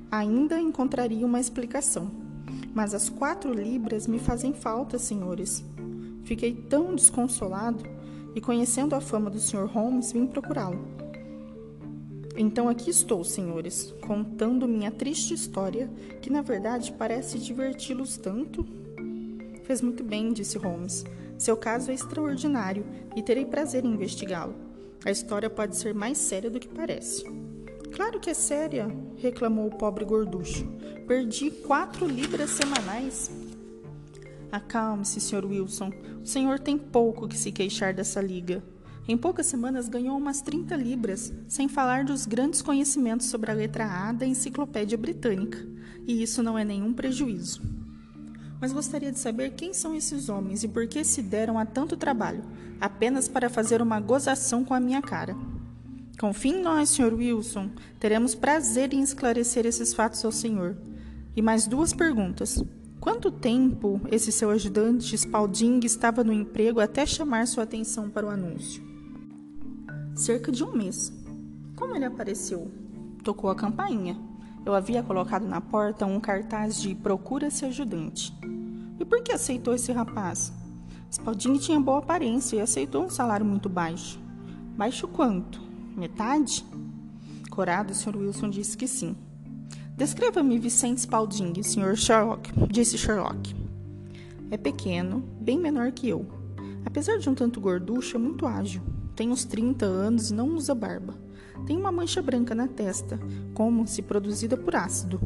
Ainda 0.09 0.59
encontraria 0.59 1.27
uma 1.27 1.39
explicação. 1.39 2.09
Mas 2.73 2.95
as 2.95 3.07
quatro 3.07 3.53
libras 3.53 4.07
me 4.07 4.17
fazem 4.17 4.51
falta, 4.51 4.97
senhores. 4.97 5.63
Fiquei 6.23 6.55
tão 6.55 6.95
desconsolado 6.95 7.92
e, 8.35 8.41
conhecendo 8.41 8.95
a 8.95 9.01
fama 9.01 9.29
do 9.29 9.39
Sr. 9.39 9.65
Holmes, 9.65 10.11
vim 10.11 10.25
procurá-lo. 10.25 11.03
Então 12.35 12.67
aqui 12.67 12.89
estou, 12.89 13.23
senhores, 13.23 13.93
contando 14.01 14.67
minha 14.67 14.89
triste 14.89 15.33
história, 15.33 15.89
que 16.21 16.31
na 16.31 16.41
verdade 16.41 16.91
parece 16.93 17.37
diverti-los 17.37 18.17
tanto. 18.17 18.65
Fez 19.63 19.81
muito 19.81 20.03
bem, 20.03 20.33
disse 20.33 20.57
Holmes. 20.57 21.05
Seu 21.37 21.55
caso 21.55 21.91
é 21.91 21.93
extraordinário 21.93 22.85
e 23.15 23.21
terei 23.21 23.45
prazer 23.45 23.85
em 23.85 23.93
investigá-lo. 23.93 24.55
A 25.05 25.11
história 25.11 25.49
pode 25.49 25.75
ser 25.75 25.93
mais 25.93 26.17
séria 26.17 26.49
do 26.49 26.59
que 26.59 26.67
parece. 26.67 27.23
Claro 27.93 28.19
que 28.19 28.29
é 28.29 28.33
séria, 28.33 28.87
reclamou 29.17 29.67
o 29.67 29.77
pobre 29.77 30.03
gorducho. 30.03 30.65
Perdi 31.07 31.51
quatro 31.51 32.07
libras 32.07 32.49
semanais. 32.51 33.29
Acalme-se, 34.55 35.19
Sr. 35.19 35.45
Wilson. 35.45 35.91
O 36.21 36.25
senhor 36.25 36.59
tem 36.59 36.77
pouco 36.77 37.27
que 37.27 37.37
se 37.37 37.51
queixar 37.51 37.93
dessa 37.93 38.21
liga. 38.21 38.63
Em 39.07 39.17
poucas 39.17 39.47
semanas 39.47 39.89
ganhou 39.89 40.15
umas 40.17 40.41
30 40.41 40.75
libras, 40.75 41.33
sem 41.47 41.67
falar 41.67 42.05
dos 42.05 42.25
grandes 42.25 42.61
conhecimentos 42.61 43.27
sobre 43.27 43.51
a 43.51 43.53
letra 43.53 43.85
A 43.85 44.11
da 44.13 44.25
Enciclopédia 44.25 44.97
Britânica. 44.97 45.57
E 46.07 46.21
isso 46.21 46.43
não 46.43 46.57
é 46.57 46.63
nenhum 46.63 46.93
prejuízo 46.93 47.61
mas 48.63 48.71
gostaria 48.71 49.11
de 49.11 49.19
saber 49.19 49.49
quem 49.57 49.73
são 49.73 49.93
esses 49.93 50.29
homens 50.29 50.63
e 50.63 50.69
por 50.69 50.87
que 50.87 51.03
se 51.03 51.21
deram 51.21 51.59
a 51.59 51.65
tanto 51.65 51.97
trabalho, 51.97 52.45
apenas 52.79 53.27
para 53.27 53.49
fazer 53.49 53.81
uma 53.81 53.99
gozação 53.99 54.63
com 54.63 54.73
a 54.73 54.79
minha 54.79 55.01
cara. 55.01 55.35
Confie 56.17 56.51
em 56.51 56.61
nós, 56.61 56.87
Sr. 56.87 57.13
Wilson. 57.13 57.71
Teremos 57.99 58.33
prazer 58.33 58.93
em 58.93 59.01
esclarecer 59.01 59.65
esses 59.65 59.93
fatos 59.93 60.23
ao 60.23 60.31
senhor. 60.31 60.77
E 61.35 61.41
mais 61.41 61.67
duas 61.67 61.91
perguntas. 61.91 62.63
Quanto 63.03 63.29
tempo 63.29 63.99
esse 64.09 64.31
seu 64.31 64.49
ajudante 64.49 65.17
Spalding 65.17 65.81
estava 65.83 66.23
no 66.23 66.31
emprego 66.31 66.79
até 66.79 67.05
chamar 67.05 67.45
sua 67.47 67.65
atenção 67.65 68.09
para 68.09 68.25
o 68.25 68.29
anúncio? 68.29 68.81
Cerca 70.15 70.49
de 70.49 70.63
um 70.63 70.71
mês. 70.71 71.11
Como 71.75 71.93
ele 71.93 72.05
apareceu? 72.05 72.71
Tocou 73.21 73.49
a 73.49 73.55
campainha. 73.55 74.17
Eu 74.65 74.73
havia 74.73 75.03
colocado 75.03 75.45
na 75.45 75.59
porta 75.59 76.05
um 76.05 76.17
cartaz 76.17 76.81
de 76.81 76.95
Procura-se 76.95 77.65
ajudante. 77.65 78.33
E 78.97 79.03
por 79.03 79.21
que 79.21 79.33
aceitou 79.33 79.73
esse 79.73 79.91
rapaz? 79.91 80.53
Spalding 81.11 81.57
tinha 81.57 81.81
boa 81.81 81.99
aparência 81.99 82.55
e 82.55 82.61
aceitou 82.61 83.03
um 83.03 83.09
salário 83.09 83.45
muito 83.45 83.67
baixo. 83.67 84.17
Baixo 84.77 85.09
quanto? 85.09 85.61
Metade? 85.97 86.65
Corado, 87.49 87.91
o 87.91 87.95
Sr. 87.95 88.15
Wilson 88.15 88.49
disse 88.49 88.77
que 88.77 88.87
sim. 88.87 89.13
Descreva-me 89.95 90.57
Vicente 90.57 91.01
Spalding, 91.01 91.61
Sr. 91.61 91.95
Sherlock, 91.95 92.51
disse 92.67 92.97
Sherlock. 92.97 93.55
É 94.49 94.57
pequeno, 94.57 95.23
bem 95.39 95.59
menor 95.59 95.91
que 95.91 96.09
eu. 96.09 96.25
Apesar 96.83 97.19
de 97.19 97.29
um 97.29 97.35
tanto 97.35 97.61
gorducho, 97.61 98.17
é 98.17 98.19
muito 98.19 98.47
ágil. 98.47 98.81
Tem 99.15 99.29
uns 99.29 99.45
30 99.45 99.85
anos 99.85 100.31
e 100.31 100.33
não 100.33 100.55
usa 100.55 100.73
barba. 100.73 101.13
Tem 101.67 101.77
uma 101.77 101.91
mancha 101.91 102.23
branca 102.23 102.55
na 102.55 102.67
testa, 102.67 103.19
como 103.53 103.85
se 103.85 104.01
produzida 104.01 104.57
por 104.57 104.75
ácido. 104.75 105.19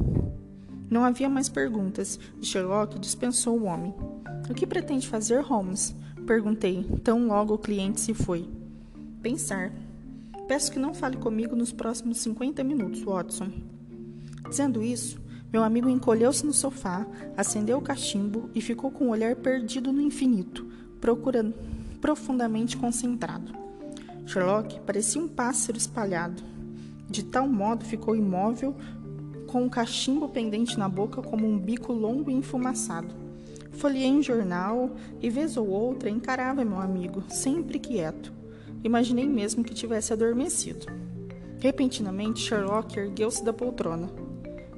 Não 0.89 1.05
havia 1.05 1.29
mais 1.29 1.47
perguntas 1.47 2.19
e 2.41 2.45
Sherlock 2.45 2.99
dispensou 2.99 3.57
o 3.57 3.63
homem. 3.63 3.95
O 4.49 4.53
que 4.53 4.67
pretende 4.67 5.07
fazer, 5.07 5.41
Holmes? 5.43 5.95
Perguntei, 6.25 6.83
tão 7.05 7.25
logo 7.25 7.53
o 7.53 7.57
cliente 7.57 8.01
se 8.01 8.13
foi. 8.13 8.49
Pensar. 9.21 9.71
Peço 10.45 10.73
que 10.73 10.79
não 10.79 10.93
fale 10.93 11.15
comigo 11.15 11.55
nos 11.55 11.71
próximos 11.71 12.17
50 12.17 12.65
minutos, 12.65 13.01
Watson. 13.01 13.76
Dizendo 14.49 14.81
isso, 14.81 15.19
meu 15.51 15.63
amigo 15.63 15.89
encolheu-se 15.89 16.45
no 16.45 16.53
sofá, 16.53 17.07
acendeu 17.35 17.77
o 17.77 17.81
cachimbo 17.81 18.49
e 18.53 18.61
ficou 18.61 18.91
com 18.91 19.05
o 19.05 19.09
olhar 19.09 19.35
perdido 19.35 19.91
no 19.91 20.01
infinito, 20.01 20.65
procurando 20.99 21.55
profundamente 22.01 22.77
concentrado. 22.77 23.53
Sherlock 24.25 24.79
parecia 24.81 25.21
um 25.21 25.27
pássaro 25.27 25.77
espalhado. 25.77 26.43
De 27.09 27.23
tal 27.23 27.47
modo 27.47 27.85
ficou 27.85 28.15
imóvel, 28.15 28.75
com 29.47 29.63
um 29.63 29.69
cachimbo 29.69 30.27
pendente 30.27 30.77
na 30.77 30.89
boca 30.89 31.21
como 31.21 31.47
um 31.47 31.57
bico 31.57 31.93
longo 31.93 32.29
e 32.29 32.33
enfumaçado. 32.33 33.15
Folhei 33.71 34.11
um 34.11 34.21
jornal 34.21 34.91
e, 35.21 35.29
vez 35.29 35.55
ou 35.55 35.67
outra, 35.69 36.09
encarava 36.09 36.65
meu 36.65 36.79
amigo, 36.79 37.23
sempre 37.29 37.79
quieto. 37.79 38.33
Imaginei 38.83 39.27
mesmo 39.27 39.63
que 39.63 39.73
tivesse 39.73 40.11
adormecido. 40.11 40.85
Repentinamente, 41.59 42.41
Sherlock 42.41 42.97
ergueu-se 42.99 43.43
da 43.43 43.53
poltrona. 43.53 44.26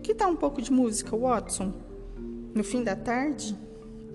Que 0.04 0.16
tal 0.16 0.32
um 0.32 0.36
pouco 0.36 0.62
de 0.62 0.72
música, 0.72 1.16
Watson? 1.16 1.74
No 2.56 2.64
fim 2.64 2.84
da 2.84 2.96
tarde, 2.96 3.56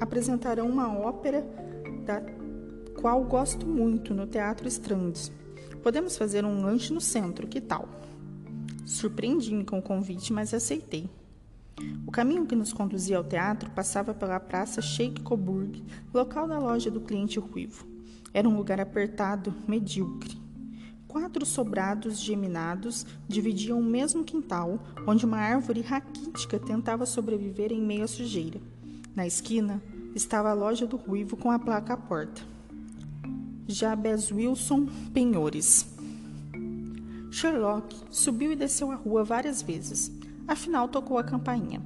apresentarão 0.01 0.69
uma 0.69 0.93
ópera 0.99 1.47
da 2.05 2.23
qual 3.01 3.23
gosto 3.25 3.67
muito 3.67 4.15
no 4.15 4.27
Teatro 4.27 4.67
Strandes. 4.67 5.31
Podemos 5.83 6.17
fazer 6.17 6.45
um 6.45 6.63
lanche 6.63 6.93
no 6.93 7.01
centro, 7.01 7.47
que 7.47 7.61
tal? 7.61 7.89
Surpreendi-me 8.85 9.65
com 9.65 9.79
o 9.79 9.83
convite, 9.83 10.33
mas 10.33 10.55
aceitei. 10.55 11.09
O 12.07 12.11
caminho 12.11 12.47
que 12.47 12.57
nos 12.57 12.73
conduzia 12.73 13.19
ao 13.19 13.25
teatro 13.25 13.71
passava 13.71 14.15
pela 14.15 14.41
Praça 14.41 14.81
Sheikh 14.81 15.21
Coburg, 15.23 15.85
local 16.13 16.49
da 16.49 16.59
loja 16.59 16.91
do 16.91 17.01
cliente 17.01 17.39
ruivo. 17.39 17.87
Era 18.33 18.49
um 18.49 18.57
lugar 18.57 18.81
apertado, 18.81 19.55
medíocre. 19.67 20.44
Quatro 21.15 21.47
sobrados 21.47 22.19
geminados 22.19 23.07
dividiam 23.29 23.79
o 23.79 23.85
mesmo 23.85 24.25
quintal, 24.25 24.81
onde 25.07 25.25
uma 25.25 25.39
árvore 25.39 25.81
raquítica 25.81 26.59
tentava 26.59 27.07
sobreviver 27.07 27.71
em 27.71 27.81
meio 27.81 28.03
à 28.03 28.09
sujeira. 28.09 28.61
Na 29.15 29.25
esquina 29.25 29.81
estava 30.13 30.51
a 30.51 30.55
loja 30.55 30.89
do 30.89 30.97
ruivo 30.97 31.37
com 31.37 31.53
a 31.53 31.59
placa 31.61 31.95
à 31.95 31.97
porta. 31.97 32.43
Jabez 33.69 34.33
Wilson 34.33 34.89
Penhores. 35.13 35.87
Sherlock 37.31 37.95
subiu 38.11 38.51
e 38.51 38.57
desceu 38.57 38.91
a 38.91 38.97
rua 38.97 39.23
várias 39.23 39.63
vezes. 39.63 40.11
Afinal, 40.49 40.89
tocou 40.89 41.17
a 41.17 41.23
campainha. 41.23 41.81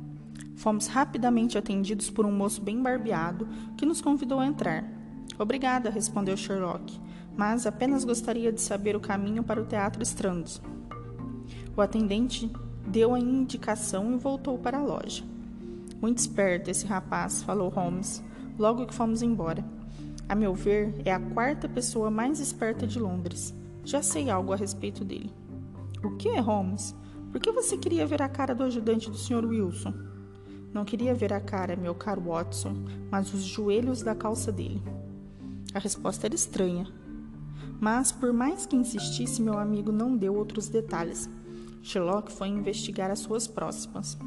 Fomos 0.57 0.87
rapidamente 0.87 1.59
atendidos 1.59 2.09
por 2.09 2.25
um 2.25 2.33
moço 2.33 2.63
bem 2.63 2.83
barbeado 2.83 3.47
que 3.77 3.85
nos 3.85 4.01
convidou 4.01 4.41
a 4.41 4.47
entrar. 4.47 4.91
Obrigada, 5.39 5.91
respondeu 5.91 6.35
Sherlock, 6.35 6.99
mas 7.39 7.69
apenas 7.69 8.05
gostaria 8.05 8.53
de 8.53 8.61
saber 8.61 8.97
o 8.97 9.01
caminho 9.01 9.45
para 9.45 9.63
o 9.63 9.65
Teatro 9.65 10.03
Strand. 10.03 10.59
O 11.77 11.81
atendente 11.81 12.51
deu 12.85 13.15
a 13.15 13.21
indicação 13.21 14.13
e 14.13 14.19
voltou 14.19 14.59
para 14.59 14.79
a 14.79 14.83
loja. 14.83 15.23
Muito 16.03 16.19
esperto 16.19 16.69
esse 16.69 16.85
rapaz, 16.85 17.45
falou 17.45 17.69
Holmes, 17.69 18.25
logo 18.59 18.87
que 18.87 18.95
fomos 18.95 19.23
embora. 19.23 19.65
A 20.29 20.35
meu 20.35 20.53
ver, 20.53 20.93
é 21.05 21.13
a 21.13 21.21
quarta 21.21 21.69
pessoa 21.69 22.11
mais 22.11 22.41
esperta 22.41 22.89
de 22.89 22.99
Londres. 22.99 23.55
Já 23.85 24.03
sei 24.03 24.29
algo 24.29 24.53
a 24.53 24.57
respeito 24.57 25.05
dele. 25.05 25.33
O 26.03 26.17
que, 26.17 26.37
Holmes? 26.41 26.93
Por 27.31 27.41
que 27.41 27.53
você 27.53 27.79
queria 27.79 28.05
ver 28.05 28.21
a 28.21 28.29
cara 28.29 28.53
do 28.53 28.65
ajudante 28.65 29.09
do 29.09 29.17
Sr. 29.17 29.47
Wilson? 29.47 29.95
Não 30.75 30.85
queria 30.85 31.15
ver 31.15 31.33
a 31.33 31.41
cara, 31.41 31.77
meu 31.77 31.95
caro 31.95 32.21
Watson, 32.21 32.75
mas 33.13 33.33
os 33.33 33.45
joelhos 33.45 34.03
da 34.03 34.15
calça 34.15 34.51
dele. 34.51 34.83
A 35.73 35.79
resposta 35.79 36.27
era 36.27 36.35
estranha. 36.35 36.87
Mas, 37.81 38.11
por 38.11 38.33
mais 38.33 38.67
que 38.67 38.77
insistisse, 38.77 39.41
meu 39.41 39.59
amigo 39.59 39.93
não 39.93 40.17
deu 40.17 40.35
outros 40.35 40.69
detalhes. 40.69 41.29
Sherlock 41.83 42.33
foi 42.33 42.49
investigar 42.49 43.11
as 43.11 43.21
suas 43.21 43.47
próximas. 43.47 44.19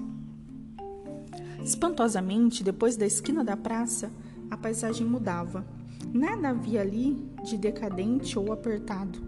Espantosamente, 1.63 2.63
depois 2.63 2.95
da 2.95 3.05
esquina 3.05 3.43
da 3.43 3.55
praça, 3.57 4.11
a 4.49 4.57
paisagem 4.57 5.05
mudava. 5.05 5.65
Nada 6.13 6.49
havia 6.49 6.81
ali 6.81 7.29
de 7.43 7.57
decadente 7.57 8.37
ou 8.39 8.51
apertado. 8.51 9.19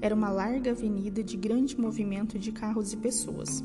Era 0.00 0.14
uma 0.14 0.30
larga 0.30 0.70
avenida 0.70 1.22
de 1.22 1.36
grande 1.36 1.78
movimento 1.78 2.38
de 2.38 2.50
carros 2.50 2.92
e 2.92 2.96
pessoas. 2.96 3.62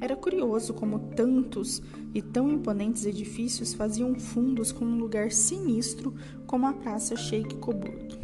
Era 0.00 0.14
curioso 0.14 0.74
como 0.74 0.98
tantos 0.98 1.82
e 2.12 2.20
tão 2.20 2.50
imponentes 2.50 3.06
edifícios 3.06 3.72
faziam 3.72 4.14
fundos 4.14 4.70
com 4.70 4.84
um 4.84 4.98
lugar 4.98 5.32
sinistro 5.32 6.14
como 6.46 6.66
a 6.66 6.72
Praça 6.72 7.16
Sheikh 7.16 7.56
Coburg. 7.56 8.23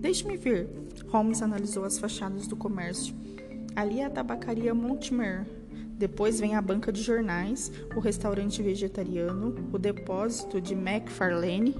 Deixe-me 0.00 0.36
ver. 0.36 0.68
Holmes 1.08 1.42
analisou 1.42 1.84
as 1.84 1.98
fachadas 1.98 2.46
do 2.46 2.56
comércio. 2.56 3.14
Ali 3.76 4.00
é 4.00 4.06
a 4.06 4.10
tabacaria 4.10 4.74
Montemer. 4.74 5.46
Depois 5.98 6.40
vem 6.40 6.56
a 6.56 6.62
banca 6.62 6.90
de 6.90 7.02
jornais, 7.02 7.70
o 7.94 8.00
restaurante 8.00 8.62
vegetariano, 8.62 9.54
o 9.70 9.78
depósito 9.78 10.58
de 10.58 10.72
McFarlane. 10.72 11.76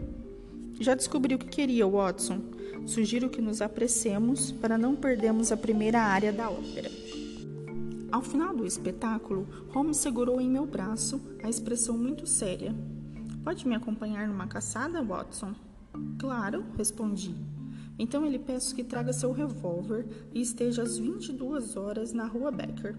Já 0.79 0.95
descobri 0.95 1.35
o 1.35 1.39
que 1.39 1.47
queria, 1.47 1.87
Watson. 1.87 2.43
Sugiro 2.87 3.31
que 3.31 3.41
nos 3.41 3.63
apressemos 3.63 4.53
para 4.53 4.77
não 4.77 4.95
perdermos 4.95 5.51
a 5.51 5.57
primeira 5.57 6.03
área 6.03 6.33
da 6.33 6.51
ópera. 6.51 6.91
Ao 8.13 8.21
final 8.21 8.55
do 8.55 8.67
espetáculo, 8.67 9.47
Holmes 9.71 9.97
segurou 9.97 10.41
em 10.41 10.51
meu 10.51 10.67
braço 10.67 11.21
a 11.43 11.49
expressão 11.49 11.97
muito 11.97 12.27
séria. 12.27 12.75
Pode 13.43 13.67
me 13.67 13.75
acompanhar 13.75 14.29
numa 14.29 14.47
caçada, 14.47 15.03
Watson? 15.03 15.55
Claro, 16.19 16.65
respondi. 16.77 17.35
Então 17.99 18.25
ele 18.25 18.39
peço 18.39 18.75
que 18.75 18.85
traga 18.85 19.13
seu 19.13 19.33
revólver 19.33 20.07
e 20.33 20.41
esteja 20.41 20.83
às 20.83 20.99
22 20.99 21.77
horas 21.77 22.13
na 22.13 22.27
rua 22.27 22.51
Becker. 22.51 22.97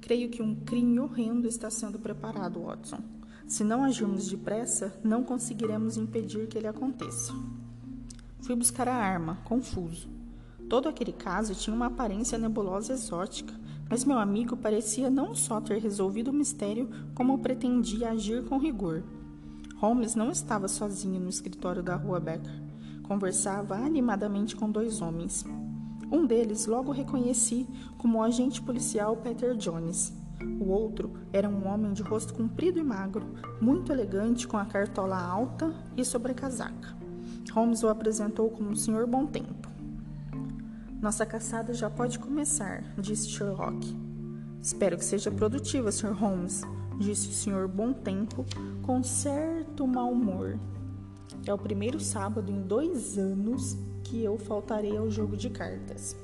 Creio 0.00 0.28
que 0.28 0.42
um 0.42 0.54
crime 0.54 0.98
horrendo 0.98 1.46
está 1.46 1.70
sendo 1.70 1.98
preparado, 1.98 2.62
Watson. 2.62 2.98
Se 3.46 3.62
não 3.62 3.84
agirmos 3.84 4.28
depressa, 4.28 4.98
não 5.04 5.22
conseguiremos 5.22 5.96
impedir 5.96 6.48
que 6.48 6.58
ele 6.58 6.66
aconteça. 6.66 7.32
Fui 8.40 8.54
buscar 8.56 8.88
a 8.88 8.94
arma, 8.94 9.38
confuso. 9.44 10.08
Todo 10.68 10.88
aquele 10.88 11.12
caso 11.12 11.54
tinha 11.54 11.74
uma 11.74 11.86
aparência 11.86 12.38
nebulosa 12.38 12.92
exótica 12.92 13.60
mas 13.90 14.04
meu 14.04 14.20
amigo 14.20 14.56
parecia 14.56 15.10
não 15.10 15.34
só 15.34 15.60
ter 15.60 15.82
resolvido 15.82 16.28
o 16.28 16.32
mistério, 16.32 16.88
como 17.12 17.40
pretendia 17.40 18.10
agir 18.10 18.44
com 18.44 18.56
rigor. 18.56 19.02
Holmes 19.78 20.14
não 20.14 20.30
estava 20.30 20.68
sozinho 20.68 21.18
no 21.18 21.28
escritório 21.28 21.82
da 21.82 21.96
rua 21.96 22.20
Becker. 22.20 22.69
Conversava 23.10 23.74
animadamente 23.74 24.54
com 24.54 24.70
dois 24.70 25.02
homens. 25.02 25.44
Um 26.12 26.24
deles 26.24 26.66
logo 26.66 26.92
reconheci 26.92 27.66
como 27.98 28.18
o 28.18 28.22
agente 28.22 28.62
policial 28.62 29.16
Peter 29.16 29.56
Jones. 29.56 30.12
O 30.60 30.68
outro 30.68 31.14
era 31.32 31.48
um 31.48 31.66
homem 31.66 31.92
de 31.92 32.02
rosto 32.02 32.32
comprido 32.32 32.78
e 32.78 32.84
magro, 32.84 33.34
muito 33.60 33.90
elegante, 33.90 34.46
com 34.46 34.56
a 34.56 34.64
cartola 34.64 35.20
alta 35.20 35.74
e 35.96 36.04
sobrecasaca. 36.04 36.96
Holmes 37.52 37.82
o 37.82 37.88
apresentou 37.88 38.48
como 38.48 38.70
o 38.70 38.76
Sr. 38.76 39.08
Bom 39.08 39.26
Tempo. 39.26 39.68
Nossa 41.02 41.26
caçada 41.26 41.74
já 41.74 41.90
pode 41.90 42.16
começar, 42.16 42.84
disse 42.96 43.28
Sherlock. 43.28 43.92
Espero 44.62 44.96
que 44.96 45.04
seja 45.04 45.32
produtiva, 45.32 45.90
Sr. 45.90 46.12
Holmes, 46.12 46.62
disse 47.00 47.26
o 47.26 47.32
Sr. 47.32 47.66
Bom 47.66 47.92
Tempo 47.92 48.46
com 48.84 49.02
certo 49.02 49.84
mau 49.84 50.12
humor. 50.12 50.60
É 51.46 51.52
o 51.52 51.58
primeiro 51.58 51.98
sábado 51.98 52.50
em 52.50 52.62
dois 52.62 53.18
anos 53.18 53.76
que 54.04 54.22
eu 54.22 54.36
faltarei 54.36 54.96
ao 54.96 55.10
jogo 55.10 55.36
de 55.36 55.48
cartas. 55.48 56.16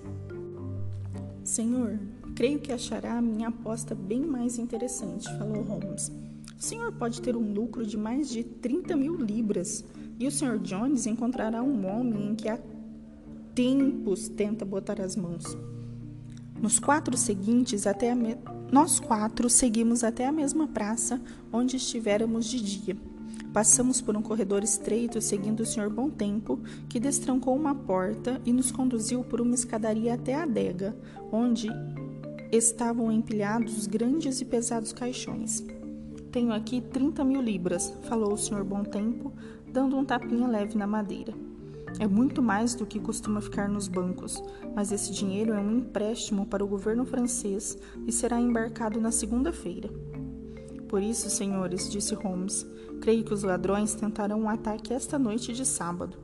Senhor, 1.43 1.99
creio 2.35 2.59
que 2.59 2.73
achará 2.73 3.17
a 3.17 3.23
minha 3.23 3.49
aposta 3.49 3.95
bem 3.95 4.21
mais 4.21 4.59
interessante, 4.59 5.29
falou 5.39 5.63
Holmes. 5.63 6.13
O 6.59 6.63
senhor 6.63 6.93
pode 6.93 7.21
ter 7.23 7.37
um 7.37 7.53
lucro 7.53 7.87
de 7.87 7.97
mais 7.97 8.29
de 8.29 8.43
30 8.43 8.97
mil 8.97 9.17
libras 9.17 9.85
e 10.19 10.27
o 10.27 10.31
Sr. 10.31 10.59
Jones 10.59 11.07
encontrará 11.07 11.63
um 11.63 11.87
homem 11.87 12.31
em 12.31 12.35
que 12.35 12.49
há 12.49 12.59
tempos 13.55 14.29
tenta 14.29 14.65
botar 14.65 15.01
as 15.01 15.17
mãos. 15.17 15.57
Nos 16.61 16.79
quatro 16.79 17.17
seguintes, 17.17 17.87
até 17.87 18.15
me... 18.15 18.37
nós 18.73 18.99
quatro 18.99 19.49
seguimos 19.49 20.03
até 20.03 20.27
a 20.27 20.33
mesma 20.33 20.67
praça 20.67 21.21
onde 21.53 21.77
estivéramos 21.77 22.47
de 22.47 22.61
dia. 22.61 22.97
Passamos 23.57 24.03
por 24.03 24.15
um 24.15 24.21
corredor 24.21 24.63
estreito 24.63 25.19
seguindo 25.23 25.61
o 25.61 25.65
Sr. 25.65 25.89
Bom 25.89 26.11
Tempo, 26.11 26.61
que 26.91 27.01
destrancou 27.01 27.57
uma 27.57 27.75
porta 27.75 28.39
e 28.45 28.53
nos 28.53 28.71
conduziu 28.71 29.25
por 29.25 29.41
uma 29.41 29.55
escadaria 29.55 30.13
até 30.13 30.35
a 30.35 30.43
adega, 30.43 30.95
onde 31.33 31.71
estavam 32.53 33.11
empilhados 33.11 33.87
grandes 33.87 34.43
e 34.43 34.45
pesados 34.45 34.93
caixões. 34.93 35.65
Tenho 36.31 36.53
aqui 36.53 36.83
30 36.83 37.25
mil 37.25 37.41
libras, 37.41 37.95
falou 38.03 38.35
o 38.35 38.37
Sr. 38.37 38.63
Bom 38.63 38.85
Tempo, 38.85 39.33
dando 39.67 39.97
um 39.97 40.05
tapinha 40.05 40.47
leve 40.47 40.77
na 40.77 40.87
madeira. 40.87 41.33
É 41.99 42.07
muito 42.07 42.43
mais 42.43 42.75
do 42.75 42.85
que 42.85 43.01
costuma 43.01 43.41
ficar 43.41 43.71
nos 43.71 43.89
bancos, 43.89 44.45
mas 44.75 44.93
esse 44.93 45.11
dinheiro 45.15 45.55
é 45.55 45.59
um 45.59 45.79
empréstimo 45.79 46.45
para 46.45 46.63
o 46.63 46.69
governo 46.69 47.07
francês 47.07 47.79
e 48.07 48.13
será 48.13 48.39
embarcado 48.39 49.01
na 49.01 49.11
segunda-feira. 49.11 49.89
Por 50.89 51.03
isso, 51.03 51.29
senhores, 51.29 51.91
disse 51.91 52.15
Holmes, 52.15 52.67
creio 53.01 53.25
que 53.25 53.35
os 53.35 53.43
ladrões 53.43 53.95
tentarão 53.95 54.43
um 54.43 54.49
ataque 54.49 54.93
esta 54.93 55.19
noite 55.19 55.53
de 55.53 55.65
sábado. 55.65 56.17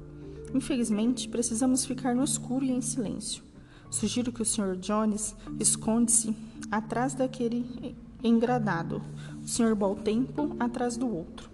Infelizmente, 0.54 1.28
precisamos 1.28 1.84
ficar 1.84 2.14
no 2.14 2.24
escuro 2.24 2.64
e 2.64 2.70
em 2.70 2.80
silêncio. 2.80 3.42
Sugiro 3.90 4.32
que 4.32 4.42
o 4.42 4.44
Sr. 4.44 4.76
Jones 4.76 5.34
esconde-se 5.58 6.34
atrás 6.70 7.14
daquele 7.14 7.94
engradado, 8.22 9.02
o 9.42 9.48
Sr. 9.48 9.74
Baltempo 9.74 10.56
atrás 10.58 10.96
do 10.96 11.08
outro. 11.12 11.50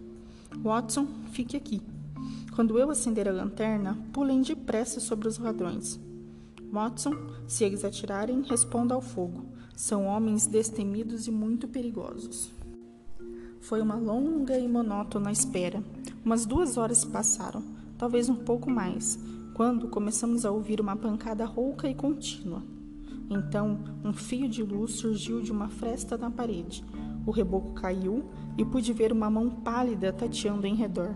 Watson, 0.63 1.07
fique 1.33 1.57
aqui. 1.57 1.83
Quando 2.55 2.79
eu 2.79 2.91
acender 2.91 3.29
a 3.29 3.33
lanterna, 3.33 3.97
pulem 4.13 4.43
depressa 4.43 5.01
sobre 5.01 5.29
os 5.29 5.39
ladrões. 5.39 5.99
Watson, 6.71 7.15
se 7.47 7.65
eles 7.65 7.85
atirarem, 7.85 8.43
responda 8.43 8.95
ao 8.95 9.01
fogo. 9.01 9.47
São 9.77 10.07
homens 10.07 10.47
destemidos 10.47 11.27
e 11.27 11.31
muito 11.31 11.69
perigosos. 11.69 12.53
Foi 13.61 13.81
uma 13.81 13.97
longa 13.97 14.59
e 14.59 14.69
monótona 14.69 15.31
espera. 15.31 15.83
Umas 16.25 16.47
duas 16.47 16.77
horas 16.77 16.99
se 16.99 17.07
passaram, 17.07 17.63
talvez 17.97 18.29
um 18.29 18.37
pouco 18.37 18.71
mais, 18.71 19.19
quando 19.55 19.89
começamos 19.89 20.45
a 20.45 20.51
ouvir 20.51 20.81
uma 20.81 20.97
pancada 20.97 21.45
rouca 21.45 21.89
e 21.89 21.95
contínua. 21.95 22.63
Então, 23.31 23.79
um 24.05 24.13
fio 24.13 24.49
de 24.49 24.63
luz 24.63 24.93
surgiu 24.93 25.43
de 25.43 25.53
uma 25.53 25.69
fresta 25.69 26.17
na 26.17 26.31
parede. 26.31 26.85
O 27.27 27.31
reboco 27.31 27.73
caiu 27.73 28.25
e 28.57 28.65
pude 28.65 28.93
ver 28.93 29.13
uma 29.13 29.29
mão 29.29 29.51
pálida 29.51 30.13
tateando 30.13 30.67
em 30.67 30.75
redor. 30.75 31.15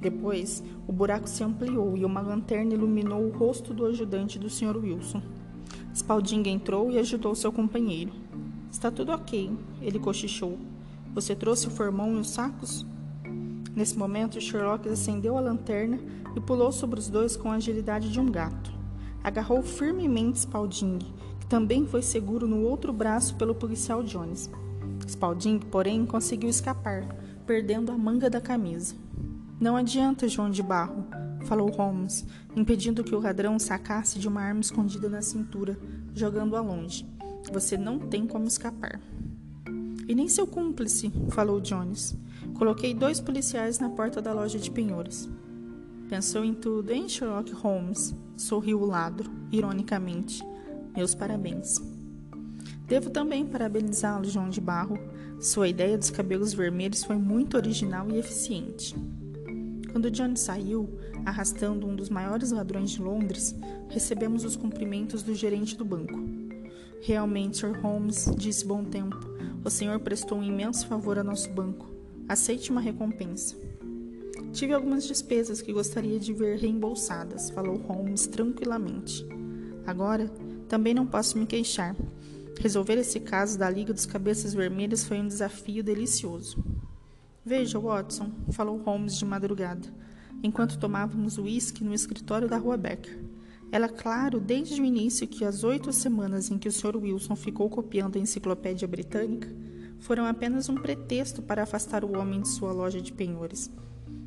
Depois, 0.00 0.62
o 0.86 0.92
buraco 0.92 1.28
se 1.28 1.42
ampliou 1.42 1.96
e 1.96 2.04
uma 2.04 2.20
lanterna 2.20 2.74
iluminou 2.74 3.24
o 3.24 3.30
rosto 3.30 3.72
do 3.72 3.86
ajudante 3.86 4.38
do 4.38 4.50
Sr. 4.50 4.76
Wilson. 4.76 5.22
Spalding 5.94 6.48
entrou 6.48 6.90
e 6.90 6.98
ajudou 6.98 7.34
seu 7.34 7.52
companheiro. 7.52 8.12
Está 8.70 8.90
tudo 8.90 9.12
ok, 9.12 9.50
ele 9.80 9.98
cochichou. 9.98 10.58
Você 11.14 11.34
trouxe 11.34 11.66
o 11.66 11.70
formão 11.70 12.16
e 12.16 12.20
os 12.20 12.30
sacos? 12.30 12.86
Nesse 13.76 13.98
momento, 13.98 14.40
Sherlock 14.40 14.88
acendeu 14.88 15.36
a 15.36 15.40
lanterna 15.40 15.98
e 16.34 16.40
pulou 16.40 16.72
sobre 16.72 16.98
os 16.98 17.08
dois 17.08 17.36
com 17.36 17.50
a 17.50 17.56
agilidade 17.56 18.10
de 18.10 18.18
um 18.18 18.30
gato. 18.30 18.72
Agarrou 19.22 19.62
firmemente 19.62 20.40
Spalding, 20.40 20.98
que 21.38 21.46
também 21.46 21.86
foi 21.86 22.00
seguro 22.00 22.46
no 22.46 22.62
outro 22.62 22.92
braço 22.94 23.34
pelo 23.36 23.54
policial 23.54 24.02
Jones. 24.02 24.50
Spalding, 25.06 25.58
porém, 25.58 26.06
conseguiu 26.06 26.48
escapar, 26.48 27.06
perdendo 27.46 27.92
a 27.92 27.98
manga 27.98 28.30
da 28.30 28.40
camisa. 28.40 28.94
Não 29.60 29.76
adianta, 29.76 30.26
João 30.26 30.50
de 30.50 30.62
Barro, 30.62 31.06
falou 31.44 31.70
Holmes, 31.70 32.26
impedindo 32.56 33.04
que 33.04 33.14
o 33.14 33.20
ladrão 33.20 33.58
sacasse 33.58 34.18
de 34.18 34.28
uma 34.28 34.40
arma 34.40 34.60
escondida 34.60 35.10
na 35.10 35.20
cintura, 35.20 35.78
jogando-a 36.14 36.60
longe. 36.60 37.06
Você 37.52 37.76
não 37.76 37.98
tem 37.98 38.26
como 38.26 38.46
escapar. 38.46 39.00
E 40.12 40.14
nem 40.14 40.28
seu 40.28 40.46
cúmplice, 40.46 41.10
falou 41.30 41.58
Jones. 41.58 42.14
Coloquei 42.52 42.92
dois 42.92 43.18
policiais 43.18 43.78
na 43.78 43.88
porta 43.88 44.20
da 44.20 44.30
loja 44.30 44.58
de 44.58 44.70
penhores. 44.70 45.26
Pensou 46.06 46.44
em 46.44 46.52
tudo, 46.52 46.92
hein, 46.92 47.08
Sherlock 47.08 47.50
Holmes? 47.52 48.14
Sorriu 48.36 48.82
o 48.82 48.84
ladro, 48.84 49.30
ironicamente. 49.50 50.44
Meus 50.94 51.14
parabéns. 51.14 51.80
Devo 52.86 53.08
também 53.08 53.46
parabenizá-lo, 53.46 54.26
João 54.26 54.50
de 54.50 54.60
Barro. 54.60 54.98
Sua 55.40 55.66
ideia 55.66 55.96
dos 55.96 56.10
cabelos 56.10 56.52
vermelhos 56.52 57.02
foi 57.02 57.16
muito 57.16 57.56
original 57.56 58.06
e 58.10 58.18
eficiente. 58.18 58.94
Quando 59.92 60.10
John 60.10 60.36
saiu, 60.36 60.90
arrastando 61.24 61.86
um 61.86 61.96
dos 61.96 62.10
maiores 62.10 62.50
ladrões 62.50 62.90
de 62.90 63.00
Londres, 63.00 63.56
recebemos 63.88 64.44
os 64.44 64.56
cumprimentos 64.56 65.22
do 65.22 65.34
gerente 65.34 65.74
do 65.74 65.86
banco. 65.86 66.51
Realmente, 67.04 67.56
Sir 67.56 67.72
Holmes, 67.80 68.32
disse 68.36 68.64
Bom 68.64 68.84
Tempo, 68.84 69.18
o 69.64 69.68
senhor 69.68 69.98
prestou 69.98 70.38
um 70.38 70.42
imenso 70.44 70.86
favor 70.86 71.18
a 71.18 71.24
nosso 71.24 71.50
banco. 71.50 71.90
Aceite 72.28 72.70
uma 72.70 72.80
recompensa. 72.80 73.56
Tive 74.52 74.72
algumas 74.72 75.02
despesas 75.02 75.60
que 75.60 75.72
gostaria 75.72 76.20
de 76.20 76.32
ver 76.32 76.60
reembolsadas, 76.60 77.50
falou 77.50 77.76
Holmes 77.76 78.28
tranquilamente. 78.28 79.26
Agora, 79.84 80.28
também 80.68 80.94
não 80.94 81.04
posso 81.04 81.36
me 81.36 81.44
queixar. 81.44 81.96
Resolver 82.60 82.94
esse 82.94 83.18
caso 83.18 83.58
da 83.58 83.68
Liga 83.68 83.92
dos 83.92 84.06
Cabeças 84.06 84.54
Vermelhas 84.54 85.04
foi 85.04 85.18
um 85.18 85.26
desafio 85.26 85.82
delicioso. 85.82 86.64
Veja, 87.44 87.80
Watson, 87.80 88.30
falou 88.52 88.80
Holmes 88.80 89.18
de 89.18 89.24
madrugada, 89.24 89.88
enquanto 90.40 90.78
tomávamos 90.78 91.36
uísque 91.36 91.82
no 91.82 91.92
escritório 91.92 92.48
da 92.48 92.58
Rua 92.58 92.76
Becker. 92.76 93.31
Era 93.72 93.88
claro 93.88 94.38
desde 94.38 94.82
o 94.82 94.84
início 94.84 95.26
que 95.26 95.46
as 95.46 95.64
oito 95.64 95.90
semanas 95.94 96.50
em 96.50 96.58
que 96.58 96.68
o 96.68 96.72
Sr. 96.72 96.94
Wilson 96.94 97.34
ficou 97.34 97.70
copiando 97.70 98.16
a 98.16 98.20
enciclopédia 98.20 98.86
britânica 98.86 99.48
foram 99.98 100.26
apenas 100.26 100.68
um 100.68 100.74
pretexto 100.74 101.40
para 101.40 101.62
afastar 101.62 102.04
o 102.04 102.18
homem 102.18 102.42
de 102.42 102.48
sua 102.48 102.70
loja 102.70 103.00
de 103.00 103.14
penhores. 103.14 103.70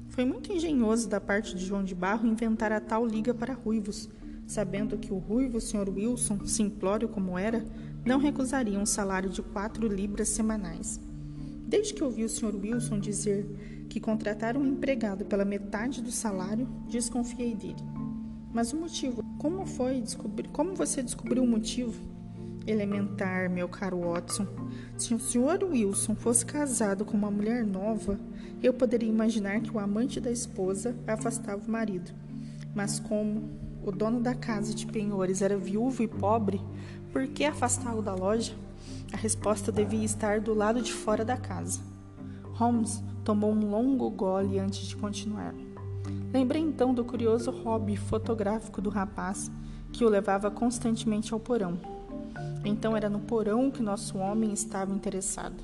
Foi 0.09 0.25
muito 0.25 0.51
engenhoso 0.51 1.07
da 1.07 1.21
parte 1.21 1.53
de 1.55 1.63
João 1.63 1.83
de 1.83 1.93
Barro 1.93 2.27
inventar 2.27 2.71
a 2.71 2.79
tal 2.79 3.05
liga 3.05 3.35
para 3.35 3.53
ruivos, 3.53 4.09
sabendo 4.47 4.97
que 4.97 5.13
o 5.13 5.19
ruivo 5.19 5.61
Sr. 5.61 5.89
Wilson, 5.89 6.47
simplório 6.47 7.07
como 7.07 7.37
era, 7.37 7.63
não 8.03 8.17
recusaria 8.17 8.79
um 8.79 8.85
salário 8.85 9.29
de 9.29 9.43
quatro 9.43 9.87
libras 9.87 10.29
semanais. 10.29 10.99
Desde 11.67 11.93
que 11.93 12.03
ouvi 12.03 12.23
o 12.23 12.29
Sr. 12.29 12.55
Wilson 12.55 12.99
dizer 12.99 13.45
que 13.89 13.99
contratar 13.99 14.57
um 14.57 14.65
empregado 14.65 15.23
pela 15.23 15.45
metade 15.45 16.01
do 16.01 16.11
salário, 16.11 16.67
desconfiei 16.89 17.53
dele. 17.53 18.04
Mas 18.55 18.71
o 18.71 18.77
motivo, 18.77 19.21
como 19.37 19.65
foi 19.65 19.99
descobrir, 19.99 20.47
como 20.47 20.75
você 20.75 21.03
descobriu 21.03 21.43
o 21.43 21.47
motivo? 21.47 21.93
Elementar, 22.65 23.49
meu 23.49 23.67
caro 23.67 23.99
Watson. 23.99 24.47
Se 24.97 25.13
o 25.13 25.19
Sr. 25.19 25.65
Wilson 25.69 26.15
fosse 26.15 26.45
casado 26.45 27.03
com 27.03 27.17
uma 27.17 27.29
mulher 27.29 27.65
nova, 27.65 28.17
eu 28.63 28.73
poderia 28.73 29.09
imaginar 29.09 29.59
que 29.59 29.69
o 29.69 29.77
amante 29.77 30.21
da 30.21 30.31
esposa 30.31 30.95
afastava 31.05 31.61
o 31.67 31.69
marido. 31.69 32.13
Mas 32.73 32.97
como 32.97 33.49
o 33.83 33.91
dono 33.91 34.21
da 34.21 34.33
casa 34.33 34.73
de 34.73 34.85
penhores 34.85 35.41
era 35.41 35.57
viúvo 35.57 36.01
e 36.01 36.07
pobre, 36.07 36.61
por 37.11 37.27
que 37.27 37.43
afastá-lo 37.43 38.01
da 38.01 38.15
loja? 38.15 38.53
A 39.11 39.17
resposta 39.17 39.69
devia 39.69 40.05
estar 40.05 40.39
do 40.39 40.53
lado 40.53 40.81
de 40.81 40.93
fora 40.93 41.25
da 41.25 41.35
casa. 41.35 41.81
Holmes 42.53 43.03
tomou 43.25 43.51
um 43.51 43.69
longo 43.69 44.09
gole 44.09 44.57
antes 44.59 44.87
de 44.87 44.95
continuar. 44.95 45.53
Lembrei 46.33 46.61
então 46.61 46.93
do 46.93 47.03
curioso 47.03 47.51
hobby 47.51 47.95
fotográfico 47.95 48.81
do 48.81 48.89
rapaz 48.89 49.49
que 49.91 50.03
o 50.03 50.09
levava 50.09 50.51
constantemente 50.51 51.33
ao 51.33 51.39
porão. 51.39 51.79
Então 52.63 52.97
era 52.97 53.09
no 53.09 53.19
porão 53.19 53.71
que 53.71 53.81
nosso 53.81 54.17
homem 54.17 54.51
estava 54.51 54.93
interessado. 54.93 55.63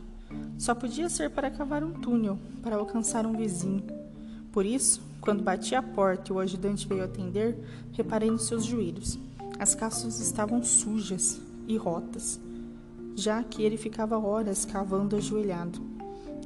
Só 0.57 0.73
podia 0.73 1.09
ser 1.09 1.31
para 1.31 1.51
cavar 1.51 1.83
um 1.83 1.91
túnel, 1.91 2.37
para 2.61 2.75
alcançar 2.75 3.25
um 3.25 3.33
vizinho. 3.33 3.83
Por 4.51 4.65
isso, 4.65 5.01
quando 5.19 5.43
bati 5.43 5.75
a 5.75 5.81
porta 5.81 6.31
e 6.31 6.35
o 6.35 6.39
ajudante 6.39 6.87
veio 6.87 7.03
atender, 7.03 7.57
reparei 7.93 8.29
nos 8.29 8.43
seus 8.47 8.63
joelhos. 8.63 9.19
As 9.59 9.75
calças 9.75 10.19
estavam 10.19 10.63
sujas 10.63 11.41
e 11.67 11.77
rotas, 11.77 12.39
já 13.15 13.43
que 13.43 13.63
ele 13.63 13.77
ficava 13.77 14.17
horas 14.17 14.65
cavando 14.65 15.15
ajoelhado. 15.15 15.90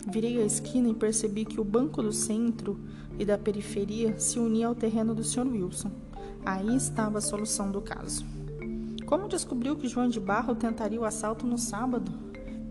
Virei 0.07 0.41
a 0.41 0.45
esquina 0.45 0.89
e 0.89 0.93
percebi 0.93 1.45
que 1.45 1.59
o 1.59 1.63
banco 1.63 2.01
do 2.01 2.11
centro 2.11 2.79
e 3.17 3.25
da 3.25 3.37
periferia 3.37 4.17
se 4.19 4.37
unia 4.37 4.67
ao 4.67 4.75
terreno 4.75 5.15
do 5.15 5.23
Sr. 5.23 5.47
Wilson. 5.47 5.91
Aí 6.45 6.75
estava 6.75 7.17
a 7.17 7.21
solução 7.21 7.71
do 7.71 7.81
caso. 7.81 8.23
Como 9.05 9.27
descobriu 9.27 9.75
que 9.75 9.87
João 9.87 10.07
de 10.07 10.19
Barro 10.19 10.55
tentaria 10.55 10.99
o 10.99 11.05
assalto 11.05 11.47
no 11.47 11.57
sábado? 11.57 12.11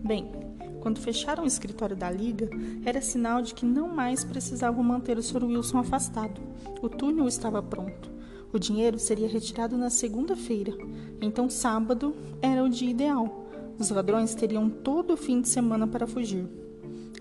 Bem, 0.03 0.31
quando 0.79 0.99
fecharam 0.99 1.43
o 1.43 1.47
escritório 1.47 1.95
da 1.95 2.09
Liga, 2.09 2.49
era 2.85 3.01
sinal 3.01 3.41
de 3.41 3.53
que 3.53 3.65
não 3.65 3.89
mais 3.89 4.23
precisavam 4.23 4.83
manter 4.83 5.17
o 5.17 5.23
Sr. 5.23 5.43
Wilson 5.43 5.79
afastado. 5.79 6.39
O 6.81 6.87
túnel 6.87 7.27
estava 7.27 7.61
pronto. 7.61 8.11
O 8.53 8.59
dinheiro 8.59 8.97
seria 8.97 9.27
retirado 9.27 9.77
na 9.77 9.89
segunda-feira, 9.89 10.73
então 11.19 11.49
sábado 11.49 12.15
era 12.41 12.63
o 12.63 12.69
dia 12.69 12.91
ideal. 12.91 13.49
Os 13.77 13.89
ladrões 13.89 14.33
teriam 14.35 14.69
todo 14.69 15.13
o 15.13 15.17
fim 15.17 15.41
de 15.41 15.49
semana 15.49 15.85
para 15.85 16.07
fugir. 16.07 16.47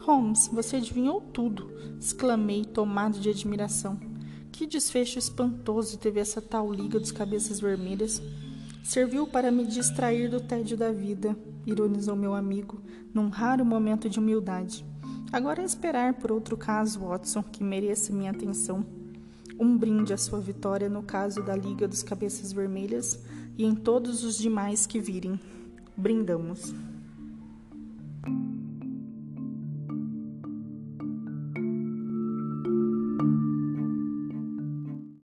Holmes, 0.05 0.51
você 0.53 0.77
adivinhou 0.77 1.19
tudo, 1.19 1.71
exclamei, 1.99 2.63
tomado 2.63 3.19
de 3.19 3.31
admiração. 3.31 3.99
Que 4.53 4.67
desfecho 4.67 5.19
espantoso 5.19 5.97
teve 5.97 6.21
essa 6.21 6.43
tal 6.43 6.71
Liga 6.71 7.01
dos 7.01 7.11
Cabeças 7.11 7.59
Vermelhas. 7.59 8.21
Serviu 8.83 9.27
para 9.27 9.51
me 9.51 9.65
distrair 9.65 10.29
do 10.29 10.43
tédio 10.43 10.77
da 10.77 10.93
vida, 10.93 11.35
ironizou 11.65 12.15
meu 12.15 12.35
amigo, 12.35 12.83
num 13.15 13.31
raro 13.31 13.65
momento 13.65 14.11
de 14.11 14.19
humildade. 14.19 14.85
Agora 15.33 15.63
é 15.63 15.65
esperar 15.65 16.13
por 16.13 16.31
outro 16.31 16.55
caso, 16.55 17.01
Watson, 17.01 17.43
que 17.43 17.65
mereça 17.65 18.13
minha 18.13 18.31
atenção. 18.31 18.85
Um 19.59 19.75
brinde 19.79 20.13
à 20.13 20.19
sua 20.19 20.39
vitória 20.39 20.89
no 20.89 21.03
caso 21.03 21.43
da 21.43 21.57
Liga 21.57 21.89
dos 21.89 22.03
Cabeças 22.03 22.53
Vermelhas 22.53 23.25
e 23.57 23.65
em 23.65 23.75
todos 23.75 24.23
os 24.23 24.37
demais 24.37 24.87
que 24.87 25.01
virem. 25.01 25.41
Brindamos. 25.97 26.75